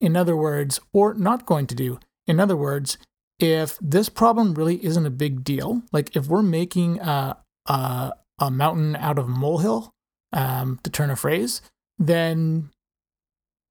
In 0.00 0.16
other 0.16 0.36
words, 0.36 0.80
or 0.92 1.14
not 1.14 1.46
going 1.46 1.66
to 1.68 1.74
do. 1.74 2.00
In 2.26 2.40
other 2.40 2.56
words, 2.56 2.96
if 3.42 3.78
this 3.80 4.08
problem 4.08 4.54
really 4.54 4.84
isn't 4.84 5.06
a 5.06 5.10
big 5.10 5.44
deal, 5.44 5.82
like 5.92 6.14
if 6.16 6.26
we're 6.26 6.42
making 6.42 7.00
a, 7.00 7.36
a, 7.66 8.12
a 8.38 8.50
mountain 8.50 8.96
out 8.96 9.18
of 9.18 9.26
a 9.26 9.30
molehill, 9.30 9.92
um, 10.32 10.78
to 10.82 10.90
turn 10.90 11.10
a 11.10 11.16
phrase, 11.16 11.60
then 11.98 12.70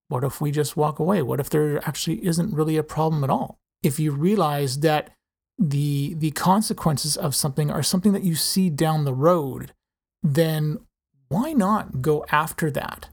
what 0.10 0.24
if 0.24 0.42
we 0.42 0.52
just 0.52 0.76
walk 0.76 1.00
away? 1.00 1.22
What 1.22 1.40
if 1.40 1.50
there 1.50 1.78
actually 1.88 2.26
isn't 2.26 2.54
really 2.54 2.78
a 2.78 2.84
problem 2.84 3.24
at 3.24 3.30
all? 3.30 3.58
If 3.84 4.00
you 4.00 4.12
realize 4.12 4.80
that 4.80 5.12
the 5.58 6.16
the 6.16 6.32
consequences 6.32 7.18
of 7.18 7.36
something 7.36 7.70
are 7.70 7.84
something 7.84 8.14
that 8.14 8.24
you 8.24 8.36
see 8.36 8.70
down 8.70 9.06
the 9.06 9.14
road, 9.14 9.74
then 10.24 10.80
why 11.28 11.54
not 11.54 12.02
go 12.02 12.26
after 12.32 12.72
that? 12.72 13.10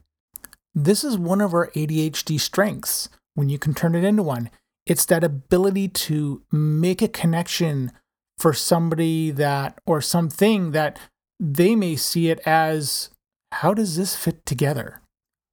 This 0.73 1.03
is 1.03 1.17
one 1.17 1.41
of 1.41 1.53
our 1.53 1.69
ADHD 1.71 2.39
strengths 2.39 3.09
when 3.35 3.49
you 3.49 3.59
can 3.59 3.73
turn 3.73 3.95
it 3.95 4.03
into 4.03 4.23
one. 4.23 4.49
It's 4.87 5.05
that 5.05 5.23
ability 5.23 5.89
to 5.89 6.43
make 6.51 7.01
a 7.01 7.07
connection 7.07 7.91
for 8.37 8.53
somebody 8.53 9.31
that 9.31 9.79
or 9.85 9.99
something 10.01 10.71
that 10.71 10.97
they 11.39 11.75
may 11.75 11.95
see 11.95 12.29
it 12.29 12.39
as 12.45 13.09
how 13.51 13.73
does 13.73 13.97
this 13.97 14.15
fit 14.15 14.45
together? 14.45 15.01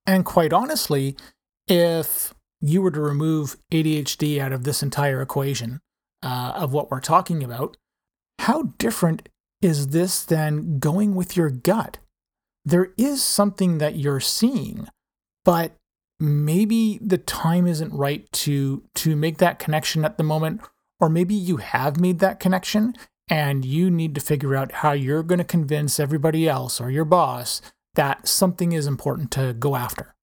And 0.07 0.25
quite 0.25 0.53
honestly, 0.53 1.17
if 1.67 2.35
you 2.61 2.81
were 2.81 2.91
to 2.91 3.01
remove 3.01 3.57
ADHD 3.73 4.39
out 4.39 4.53
of 4.53 4.65
this 4.65 4.83
entire 4.83 5.21
equation 5.21 5.81
uh, 6.23 6.53
of 6.55 6.73
what 6.73 6.91
we're 6.91 7.01
talking 7.01 7.43
about, 7.43 7.77
how 8.39 8.75
different 8.79 9.29
is 9.61 9.89
this 9.89 10.25
than 10.25 10.79
going 10.79 11.15
with 11.15 11.37
your 11.37 11.51
gut? 11.51 11.99
There 12.65 12.93
is 12.97 13.23
something 13.23 13.79
that 13.79 13.97
you're 13.97 14.21
seeing, 14.21 14.89
but 15.45 15.77
maybe 16.21 16.99
the 17.03 17.19
time 17.19 17.67
isn't 17.67 17.93
right 17.93 18.31
to 18.33 18.83
to 18.95 19.17
make 19.17 19.39
that 19.39 19.59
connection 19.59 20.05
at 20.05 20.17
the 20.17 20.25
moment 20.25 20.61
or 21.01 21.09
maybe 21.09 21.35
you 21.35 21.59
have 21.59 22.01
made 22.01 22.21
that 22.21 22.41
connection 22.41 22.95
and 23.29 23.65
you 23.65 23.91
need 23.91 24.15
to 24.15 24.21
figure 24.21 24.55
out 24.55 24.73
how 24.73 24.93
you're 24.93 25.23
going 25.23 25.39
to 25.39 25.45
convince 25.45 25.99
everybody 25.99 26.49
else 26.49 26.81
or 26.81 26.91
your 26.91 27.05
boss 27.05 27.61
that 27.95 28.29
something 28.29 28.73
is 28.73 28.87
important 28.87 29.31
to 29.31 29.55
go 29.55 29.77
after. 29.77 30.15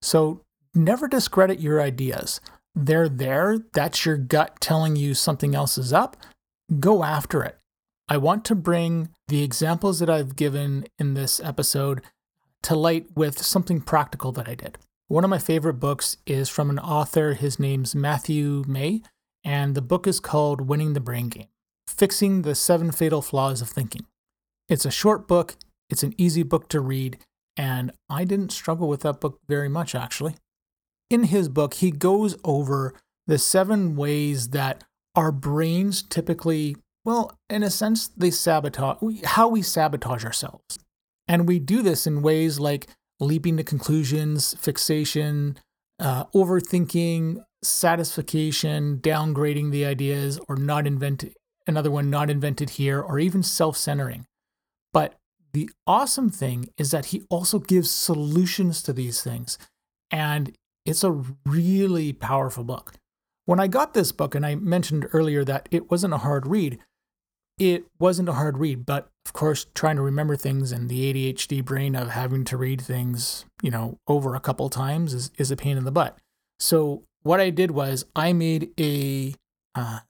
So 0.00 0.42
never 0.74 1.08
discredit 1.08 1.60
your 1.60 1.80
ideas. 1.80 2.40
They're 2.74 3.08
there, 3.08 3.58
that's 3.72 4.06
your 4.06 4.16
gut 4.16 4.60
telling 4.60 4.96
you 4.96 5.14
something 5.14 5.54
else 5.54 5.76
is 5.76 5.92
up. 5.92 6.16
Go 6.80 7.04
after 7.04 7.42
it. 7.42 7.58
I 8.08 8.16
want 8.16 8.44
to 8.46 8.54
bring 8.54 9.10
the 9.28 9.42
examples 9.42 9.98
that 10.00 10.10
I've 10.10 10.36
given 10.36 10.86
in 10.98 11.14
this 11.14 11.40
episode 11.40 12.02
to 12.62 12.74
light 12.74 13.06
with 13.14 13.38
something 13.42 13.80
practical 13.80 14.32
that 14.32 14.48
I 14.48 14.54
did. 14.54 14.78
One 15.12 15.24
of 15.24 15.30
my 15.30 15.38
favorite 15.38 15.74
books 15.74 16.16
is 16.26 16.48
from 16.48 16.70
an 16.70 16.78
author, 16.78 17.34
his 17.34 17.58
name's 17.58 17.94
Matthew 17.94 18.64
May, 18.66 19.02
and 19.44 19.74
the 19.74 19.82
book 19.82 20.06
is 20.06 20.20
called 20.20 20.62
Winning 20.62 20.94
the 20.94 21.00
Brain 21.00 21.28
Game 21.28 21.48
Fixing 21.86 22.40
the 22.40 22.54
Seven 22.54 22.90
Fatal 22.90 23.20
Flaws 23.20 23.60
of 23.60 23.68
Thinking. 23.68 24.06
It's 24.70 24.86
a 24.86 24.90
short 24.90 25.28
book, 25.28 25.56
it's 25.90 26.02
an 26.02 26.14
easy 26.16 26.42
book 26.42 26.66
to 26.70 26.80
read, 26.80 27.18
and 27.58 27.92
I 28.08 28.24
didn't 28.24 28.52
struggle 28.52 28.88
with 28.88 29.02
that 29.02 29.20
book 29.20 29.38
very 29.46 29.68
much, 29.68 29.94
actually. 29.94 30.34
In 31.10 31.24
his 31.24 31.50
book, 31.50 31.74
he 31.74 31.90
goes 31.90 32.34
over 32.42 32.94
the 33.26 33.36
seven 33.36 33.96
ways 33.96 34.48
that 34.48 34.82
our 35.14 35.30
brains 35.30 36.02
typically, 36.02 36.74
well, 37.04 37.36
in 37.50 37.62
a 37.62 37.68
sense, 37.68 38.08
they 38.08 38.30
sabotage 38.30 38.96
how 39.24 39.48
we 39.48 39.60
sabotage 39.60 40.24
ourselves. 40.24 40.78
And 41.28 41.46
we 41.46 41.58
do 41.58 41.82
this 41.82 42.06
in 42.06 42.22
ways 42.22 42.58
like 42.58 42.86
leaping 43.22 43.56
to 43.56 43.64
conclusions, 43.64 44.54
fixation, 44.58 45.56
uh, 45.98 46.24
overthinking, 46.34 47.42
satisficing, 47.64 49.00
downgrading 49.00 49.70
the 49.70 49.84
ideas, 49.84 50.40
or 50.48 50.56
not 50.56 50.86
invented, 50.86 51.34
another 51.66 51.90
one 51.90 52.10
not 52.10 52.28
invented 52.28 52.70
here, 52.70 53.00
or 53.00 53.18
even 53.18 53.42
self 53.42 53.76
censoring. 53.76 54.26
But 54.92 55.14
the 55.52 55.70
awesome 55.86 56.30
thing 56.30 56.68
is 56.76 56.90
that 56.90 57.06
he 57.06 57.22
also 57.30 57.58
gives 57.58 57.90
solutions 57.90 58.82
to 58.82 58.92
these 58.92 59.22
things. 59.22 59.58
And 60.10 60.54
it's 60.84 61.04
a 61.04 61.22
really 61.46 62.12
powerful 62.12 62.64
book. 62.64 62.94
When 63.44 63.60
I 63.60 63.66
got 63.66 63.94
this 63.94 64.12
book, 64.12 64.34
and 64.34 64.46
I 64.46 64.54
mentioned 64.54 65.08
earlier 65.12 65.44
that 65.44 65.68
it 65.70 65.90
wasn't 65.90 66.14
a 66.14 66.18
hard 66.18 66.46
read, 66.46 66.78
it 67.70 67.84
wasn't 67.98 68.28
a 68.28 68.34
hard 68.34 68.58
read, 68.58 68.84
but 68.84 69.08
of 69.24 69.32
course, 69.32 69.66
trying 69.74 69.96
to 69.96 70.02
remember 70.02 70.36
things 70.36 70.72
and 70.72 70.88
the 70.88 71.12
ADHD 71.12 71.64
brain 71.64 71.94
of 71.94 72.10
having 72.10 72.44
to 72.44 72.56
read 72.56 72.80
things, 72.80 73.44
you 73.62 73.70
know, 73.70 73.98
over 74.08 74.34
a 74.34 74.40
couple 74.40 74.68
times 74.68 75.14
is, 75.14 75.30
is 75.38 75.50
a 75.50 75.56
pain 75.56 75.76
in 75.76 75.84
the 75.84 75.92
butt. 75.92 76.18
So 76.58 77.04
what 77.22 77.40
I 77.40 77.50
did 77.50 77.70
was 77.70 78.04
I 78.16 78.32
made 78.32 78.70
a 78.78 79.34
uh, 79.74 80.00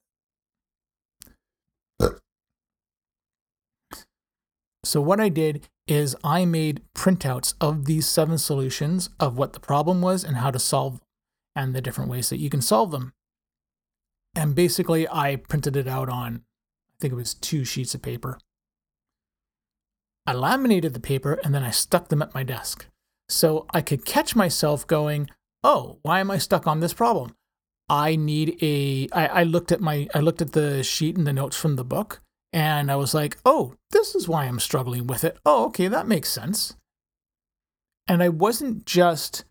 so 4.85 5.01
what 5.01 5.21
I 5.21 5.29
did 5.29 5.69
is 5.87 6.17
I 6.25 6.45
made 6.45 6.83
printouts 6.97 7.55
of 7.61 7.85
these 7.85 8.09
seven 8.09 8.39
solutions 8.39 9.11
of 9.21 9.37
what 9.37 9.53
the 9.53 9.61
problem 9.61 10.01
was 10.01 10.25
and 10.25 10.37
how 10.37 10.51
to 10.51 10.59
solve 10.59 10.95
them 10.95 11.07
and 11.55 11.75
the 11.75 11.81
different 11.83 12.11
ways 12.11 12.31
that 12.31 12.39
you 12.39 12.51
can 12.51 12.63
solve 12.63 12.91
them. 12.91 13.13
And 14.35 14.55
basically 14.55 15.07
I 15.09 15.37
printed 15.37 15.77
it 15.77 15.87
out 15.87 16.09
on 16.09 16.43
think 17.03 17.13
it 17.13 17.17
was 17.17 17.35
two 17.35 17.65
sheets 17.65 17.95
of 17.95 18.01
paper. 18.01 18.39
I 20.27 20.33
laminated 20.33 20.95
the 20.95 21.01
paper 21.01 21.35
and 21.43 21.53
then 21.55 21.65
I 21.65 21.71
stuck 21.71 22.09
them 22.09 22.23
at 22.23 22.35
my 22.35 22.45
desk. 22.45 22.87
So 23.29 23.67
I 23.75 23.81
could 23.81 24.05
catch 24.05 24.37
myself 24.37 24.87
going, 24.87 25.29
oh, 25.65 25.99
why 26.03 26.21
am 26.21 26.31
I 26.31 26.39
stuck 26.39 26.67
on 26.67 26.81
this 26.81 26.95
problem? 26.95 27.35
I 27.89 28.15
need 28.15 28.57
a. 28.63 29.09
I, 29.13 29.27
I 29.27 29.43
looked 29.43 29.73
at 29.73 29.81
my 29.81 30.09
I 30.15 30.21
looked 30.21 30.41
at 30.41 30.53
the 30.53 30.83
sheet 30.85 31.17
and 31.17 31.27
the 31.27 31.33
notes 31.33 31.57
from 31.57 31.77
the 31.77 31.85
book 31.85 32.23
and 32.53 32.91
I 32.91 32.97
was 32.97 33.13
like, 33.13 33.39
oh, 33.45 33.75
this 33.91 34.15
is 34.15 34.29
why 34.29 34.45
I'm 34.45 34.61
struggling 34.61 35.07
with 35.07 35.25
it. 35.25 35.37
Oh, 35.45 35.67
okay, 35.67 35.89
that 35.89 36.07
makes 36.07 36.29
sense. 36.29 36.77
And 38.07 38.23
I 38.23 38.29
wasn't 38.29 38.87
just 38.87 39.45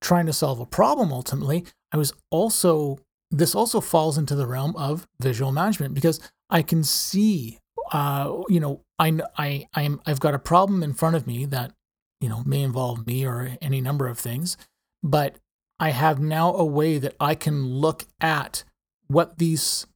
trying 0.00 0.26
to 0.26 0.32
solve 0.32 0.60
a 0.60 0.66
problem 0.66 1.12
ultimately. 1.12 1.64
I 1.92 1.96
was 1.96 2.12
also 2.30 2.98
this 3.30 3.54
also 3.54 3.80
falls 3.80 4.16
into 4.16 4.36
the 4.36 4.46
realm 4.46 4.76
of 4.76 5.08
visual 5.20 5.50
management 5.50 5.94
because 5.94 6.20
I 6.54 6.62
can 6.62 6.82
see 6.84 7.58
uh, 7.92 8.42
you 8.48 8.60
know, 8.60 8.80
I 8.98 9.20
I 9.36 9.68
I'm 9.74 10.00
I've 10.06 10.20
got 10.20 10.34
a 10.34 10.38
problem 10.38 10.82
in 10.82 10.94
front 10.94 11.16
of 11.16 11.26
me 11.26 11.44
that 11.46 11.72
you 12.20 12.28
know 12.28 12.42
may 12.44 12.62
involve 12.62 13.06
me 13.06 13.26
or 13.26 13.56
any 13.60 13.80
number 13.80 14.08
of 14.08 14.18
things, 14.18 14.56
but 15.02 15.36
I 15.78 15.90
have 15.90 16.20
now 16.20 16.54
a 16.54 16.64
way 16.64 16.98
that 16.98 17.14
I 17.20 17.34
can 17.34 17.66
look 17.66 18.06
at 18.20 18.64
what 19.08 19.38
these 19.38 19.86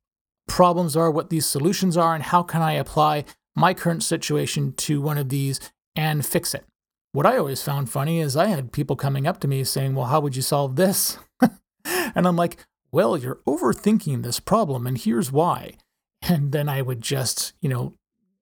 problems 0.46 0.96
are, 0.96 1.10
what 1.10 1.30
these 1.30 1.46
solutions 1.46 1.96
are, 1.96 2.14
and 2.14 2.24
how 2.24 2.42
can 2.42 2.62
I 2.62 2.72
apply 2.72 3.24
my 3.56 3.74
current 3.74 4.02
situation 4.02 4.72
to 4.72 5.00
one 5.00 5.18
of 5.18 5.28
these 5.28 5.60
and 5.96 6.24
fix 6.24 6.54
it. 6.54 6.64
What 7.12 7.26
I 7.26 7.38
always 7.38 7.62
found 7.62 7.90
funny 7.90 8.20
is 8.20 8.36
I 8.36 8.46
had 8.46 8.72
people 8.72 8.94
coming 8.94 9.26
up 9.26 9.40
to 9.40 9.48
me 9.48 9.64
saying, 9.64 9.94
Well, 9.94 10.06
how 10.06 10.20
would 10.20 10.36
you 10.36 10.42
solve 10.42 10.76
this? 10.76 11.18
and 11.84 12.26
I'm 12.26 12.36
like, 12.36 12.58
Well, 12.92 13.16
you're 13.16 13.40
overthinking 13.46 14.22
this 14.22 14.40
problem, 14.40 14.86
and 14.86 14.98
here's 14.98 15.32
why. 15.32 15.72
And 16.22 16.52
then 16.52 16.68
I 16.68 16.82
would 16.82 17.00
just, 17.00 17.52
you 17.60 17.68
know, 17.68 17.94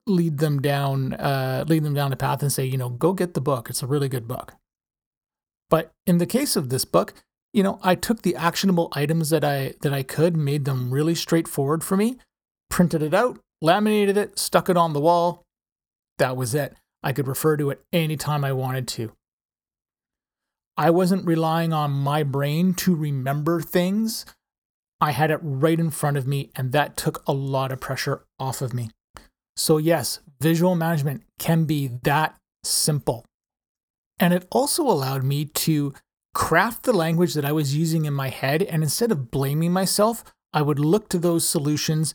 lead 0.06 0.38
them 0.38 0.60
down, 0.60 1.14
uh, 1.14 1.64
lead 1.66 1.82
them 1.82 1.94
down 1.94 2.12
a 2.12 2.16
path 2.16 2.42
and 2.42 2.52
say, 2.52 2.64
you 2.64 2.78
know, 2.78 2.88
go 2.88 3.12
get 3.12 3.34
the 3.34 3.40
book. 3.40 3.68
It's 3.68 3.82
a 3.82 3.86
really 3.86 4.08
good 4.08 4.26
book. 4.26 4.54
But 5.68 5.92
in 6.06 6.18
the 6.18 6.26
case 6.26 6.56
of 6.56 6.68
this 6.68 6.84
book, 6.84 7.14
you 7.52 7.62
know, 7.62 7.78
I 7.82 7.94
took 7.94 8.22
the 8.22 8.36
actionable 8.36 8.88
items 8.92 9.30
that 9.30 9.44
I 9.44 9.74
that 9.80 9.92
I 9.92 10.02
could, 10.02 10.36
made 10.36 10.64
them 10.64 10.92
really 10.92 11.14
straightforward 11.14 11.82
for 11.82 11.96
me, 11.96 12.18
printed 12.68 13.02
it 13.02 13.14
out, 13.14 13.38
laminated 13.60 14.16
it, 14.16 14.38
stuck 14.38 14.68
it 14.68 14.76
on 14.76 14.92
the 14.92 15.00
wall. 15.00 15.44
That 16.18 16.36
was 16.36 16.54
it. 16.54 16.74
I 17.02 17.12
could 17.12 17.26
refer 17.26 17.56
to 17.56 17.70
it 17.70 17.82
anytime 17.92 18.44
I 18.44 18.52
wanted 18.52 18.86
to. 18.88 19.12
I 20.76 20.90
wasn't 20.90 21.26
relying 21.26 21.72
on 21.72 21.90
my 21.92 22.22
brain 22.22 22.74
to 22.74 22.94
remember 22.94 23.60
things. 23.60 24.26
I 25.00 25.12
had 25.12 25.30
it 25.30 25.40
right 25.42 25.78
in 25.78 25.90
front 25.90 26.16
of 26.16 26.26
me, 26.26 26.50
and 26.56 26.72
that 26.72 26.96
took 26.96 27.22
a 27.26 27.32
lot 27.32 27.72
of 27.72 27.80
pressure 27.80 28.24
off 28.38 28.62
of 28.62 28.72
me. 28.72 28.90
So, 29.56 29.78
yes, 29.78 30.20
visual 30.40 30.74
management 30.74 31.22
can 31.38 31.64
be 31.64 31.88
that 32.02 32.36
simple. 32.64 33.24
And 34.18 34.32
it 34.32 34.46
also 34.50 34.82
allowed 34.82 35.24
me 35.24 35.44
to 35.44 35.94
craft 36.34 36.84
the 36.84 36.92
language 36.92 37.34
that 37.34 37.44
I 37.44 37.52
was 37.52 37.76
using 37.76 38.04
in 38.04 38.14
my 38.14 38.28
head. 38.28 38.62
And 38.62 38.82
instead 38.82 39.12
of 39.12 39.30
blaming 39.30 39.72
myself, 39.72 40.24
I 40.52 40.62
would 40.62 40.78
look 40.78 41.08
to 41.10 41.18
those 41.18 41.48
solutions 41.48 42.14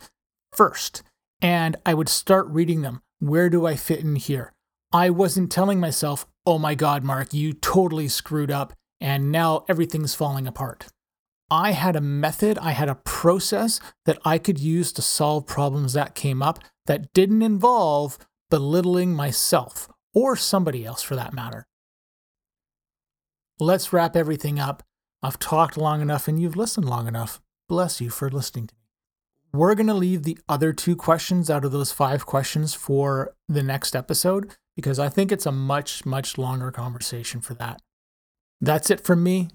first 0.52 1.04
and 1.42 1.76
I 1.86 1.94
would 1.94 2.10
start 2.10 2.48
reading 2.48 2.82
them. 2.82 3.02
Where 3.20 3.50
do 3.50 3.66
I 3.66 3.76
fit 3.76 4.00
in 4.00 4.16
here? 4.16 4.54
I 4.94 5.10
wasn't 5.10 5.52
telling 5.52 5.80
myself, 5.80 6.28
oh 6.46 6.60
my 6.60 6.76
God, 6.76 7.04
Mark, 7.04 7.34
you 7.34 7.54
totally 7.54 8.08
screwed 8.08 8.52
up 8.52 8.74
and 9.00 9.32
now 9.32 9.66
everything's 9.68 10.16
falling 10.16 10.48
apart. 10.48 10.88
I 11.52 11.72
had 11.72 11.96
a 11.96 12.02
method, 12.02 12.58
I 12.58 12.72
had 12.72 12.90
a 12.90 12.96
process 12.96 13.80
that 14.06 14.18
I 14.26 14.40
could 14.40 14.58
use 14.58 14.92
to 14.94 15.02
solve 15.04 15.46
problems 15.46 15.94
that 15.94 16.16
came 16.16 16.42
up 16.42 16.60
that 16.88 17.14
didn't 17.14 17.44
involve 17.44 18.18
belittling 18.50 19.14
myself 19.14 19.88
or 20.14 20.36
somebody 20.36 20.86
else 20.86 21.04
for 21.04 21.16
that 21.16 21.34
matter 21.34 21.68
let's 23.62 23.94
wrap 23.94 24.16
everything 24.16 24.60
up. 24.60 24.84
I've 25.22 25.38
talked 25.38 25.78
long 25.78 26.02
enough 26.02 26.28
and 26.28 26.42
you've 26.42 26.58
listened 26.58 26.90
long 26.90 27.08
enough. 27.08 27.40
Bless 27.70 28.02
you 28.02 28.10
for 28.10 28.30
listening 28.30 28.68
to 28.68 28.76
me. 28.76 28.82
We're 29.54 29.76
going 29.76 29.88
to 29.88 29.94
leave 29.94 30.24
the 30.24 30.40
other 30.50 30.74
two 30.74 30.96
questions 30.96 31.50
out 31.50 31.64
of 31.64 31.72
those 31.72 31.92
five 31.92 32.26
questions 32.26 32.74
for 32.74 33.36
the 33.48 33.62
next 33.62 33.96
episode 33.96 34.56
because 34.76 34.98
I 34.98 35.10
think 35.10 35.32
it's 35.32 35.46
a 35.46 35.52
much, 35.52 36.06
much 36.06 36.38
longer 36.38 36.72
conversation 36.72 37.40
for 37.40 37.54
that. 37.56 37.82
That's 38.60 38.90
it 38.90 39.02
from 39.02 39.22
me. 39.22 39.50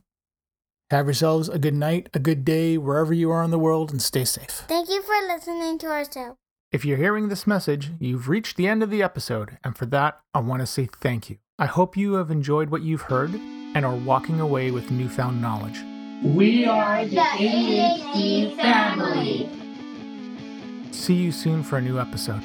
Have 0.93 1.07
yourselves 1.07 1.49
a 1.49 1.59
good 1.59 1.75
night, 1.75 2.09
a 2.15 2.21
good 2.21 2.45
day, 2.45 2.79
wherever 2.79 3.13
you 3.13 3.29
are 3.33 3.43
in 3.43 3.51
the 3.51 3.59
world, 3.59 3.91
and 3.91 4.01
stay 4.01 4.25
safe. 4.25 4.63
Thank 4.69 4.89
you 4.89 5.03
for 5.03 5.17
listening 5.27 5.79
to 5.79 5.89
our 5.89 6.05
show. 6.05 6.37
If 6.71 6.85
you're 6.85 6.97
hearing 6.97 7.29
this 7.29 7.45
message, 7.45 7.91
you've 7.99 8.29
reached 8.29 8.57
the 8.57 8.69
end 8.69 8.85
of 8.85 8.91
the 8.91 9.03
episode, 9.03 9.59
and 9.65 9.77
for 9.77 9.85
that, 9.87 10.21
I 10.33 10.39
want 10.39 10.61
to 10.61 10.67
say 10.67 10.89
thank 11.01 11.29
you. 11.29 11.39
I 11.59 11.67
hope 11.67 11.97
you 11.97 12.15
have 12.15 12.31
enjoyed 12.31 12.71
what 12.71 12.83
you've 12.83 13.03
heard 13.03 13.35
and 13.35 13.85
are 13.85 13.97
walking 13.97 14.39
away 14.39 14.71
with 14.71 14.93
newfound 14.93 15.43
knowledge. 15.43 15.83
We 16.23 16.67
are 16.67 17.05
the 17.05 17.17
ADHD 17.17 18.55
family. 18.55 19.51
See 20.93 21.15
you 21.15 21.33
soon 21.33 21.65
for 21.65 21.79
a 21.79 21.83
new 21.83 21.99
episode. 21.99 22.45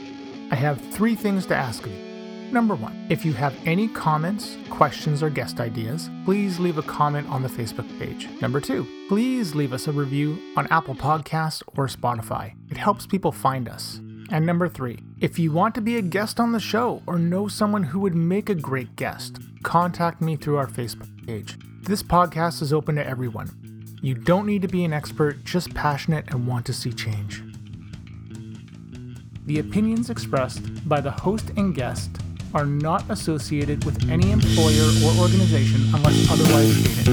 I 0.49 0.55
have 0.55 0.81
three 0.89 1.13
things 1.13 1.45
to 1.45 1.55
ask 1.55 1.85
of 1.85 1.91
you. 1.91 2.10
Number 2.51 2.75
one, 2.75 3.07
if 3.09 3.23
you 3.23 3.31
have 3.33 3.55
any 3.65 3.87
comments, 3.87 4.57
questions, 4.69 5.23
or 5.23 5.29
guest 5.29 5.61
ideas, 5.61 6.09
please 6.25 6.59
leave 6.59 6.77
a 6.77 6.83
comment 6.83 7.29
on 7.29 7.41
the 7.41 7.47
Facebook 7.47 7.87
page. 7.97 8.27
Number 8.41 8.59
two, 8.59 8.85
please 9.07 9.55
leave 9.55 9.71
us 9.71 9.87
a 9.87 9.91
review 9.93 10.37
on 10.57 10.67
Apple 10.67 10.95
Podcasts 10.95 11.63
or 11.77 11.87
Spotify. 11.87 12.53
It 12.69 12.75
helps 12.75 13.05
people 13.07 13.31
find 13.31 13.69
us. 13.69 14.01
And 14.31 14.45
number 14.45 14.67
three, 14.67 14.99
if 15.21 15.39
you 15.39 15.53
want 15.53 15.75
to 15.75 15.81
be 15.81 15.95
a 15.95 16.01
guest 16.01 16.41
on 16.41 16.51
the 16.51 16.59
show 16.59 17.01
or 17.07 17.17
know 17.17 17.47
someone 17.47 17.83
who 17.83 18.01
would 18.01 18.15
make 18.15 18.49
a 18.49 18.55
great 18.55 18.97
guest, 18.97 19.37
contact 19.63 20.21
me 20.21 20.35
through 20.35 20.57
our 20.57 20.67
Facebook 20.67 21.25
page. 21.25 21.57
This 21.83 22.03
podcast 22.03 22.61
is 22.61 22.73
open 22.73 22.95
to 22.95 23.07
everyone. 23.07 23.49
You 24.01 24.13
don't 24.13 24.45
need 24.45 24.61
to 24.63 24.67
be 24.67 24.83
an 24.83 24.91
expert, 24.91 25.45
just 25.45 25.73
passionate 25.73 26.25
and 26.27 26.45
want 26.45 26.65
to 26.65 26.73
see 26.73 26.91
change. 26.91 27.43
The 29.45 29.59
opinions 29.59 30.09
expressed 30.09 30.87
by 30.87 31.01
the 31.01 31.11
host 31.11 31.51
and 31.55 31.73
guest 31.73 32.20
are 32.53 32.65
not 32.65 33.09
associated 33.09 33.83
with 33.85 34.09
any 34.09 34.31
employer 34.31 34.87
or 35.05 35.11
organization 35.21 35.81
unless 35.93 36.29
otherwise 36.29 36.75
stated. 36.75 37.05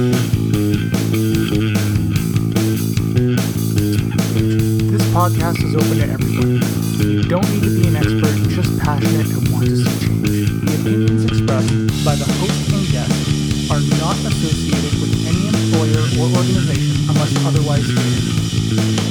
This 4.91 5.05
podcast 5.15 5.63
is 5.63 5.75
open 5.77 5.99
to 5.99 6.09
everyone. 6.11 6.63
You 6.99 7.23
don't 7.23 7.49
need 7.53 7.63
to 7.63 7.71
be 7.71 7.87
an 7.87 7.97
expert, 7.97 8.35
just 8.51 8.79
passionate 8.81 9.31
and 9.31 9.53
want 9.53 9.67
to 9.67 9.77
see 9.77 10.07
change. 10.07 10.29
The 10.29 10.75
opinions 10.81 11.25
expressed 11.25 12.05
by 12.05 12.17
the 12.17 12.27
host 12.27 12.73
and 12.73 12.89
guest 12.91 13.71
are 13.71 13.83
not 14.01 14.17
associated 14.27 15.01
with 15.01 15.15
any 15.27 15.47
employer 15.47 16.03
or 16.19 16.27
organization 16.37 17.09
unless 17.11 17.33
otherwise 17.47 17.85
stated. 17.85 19.08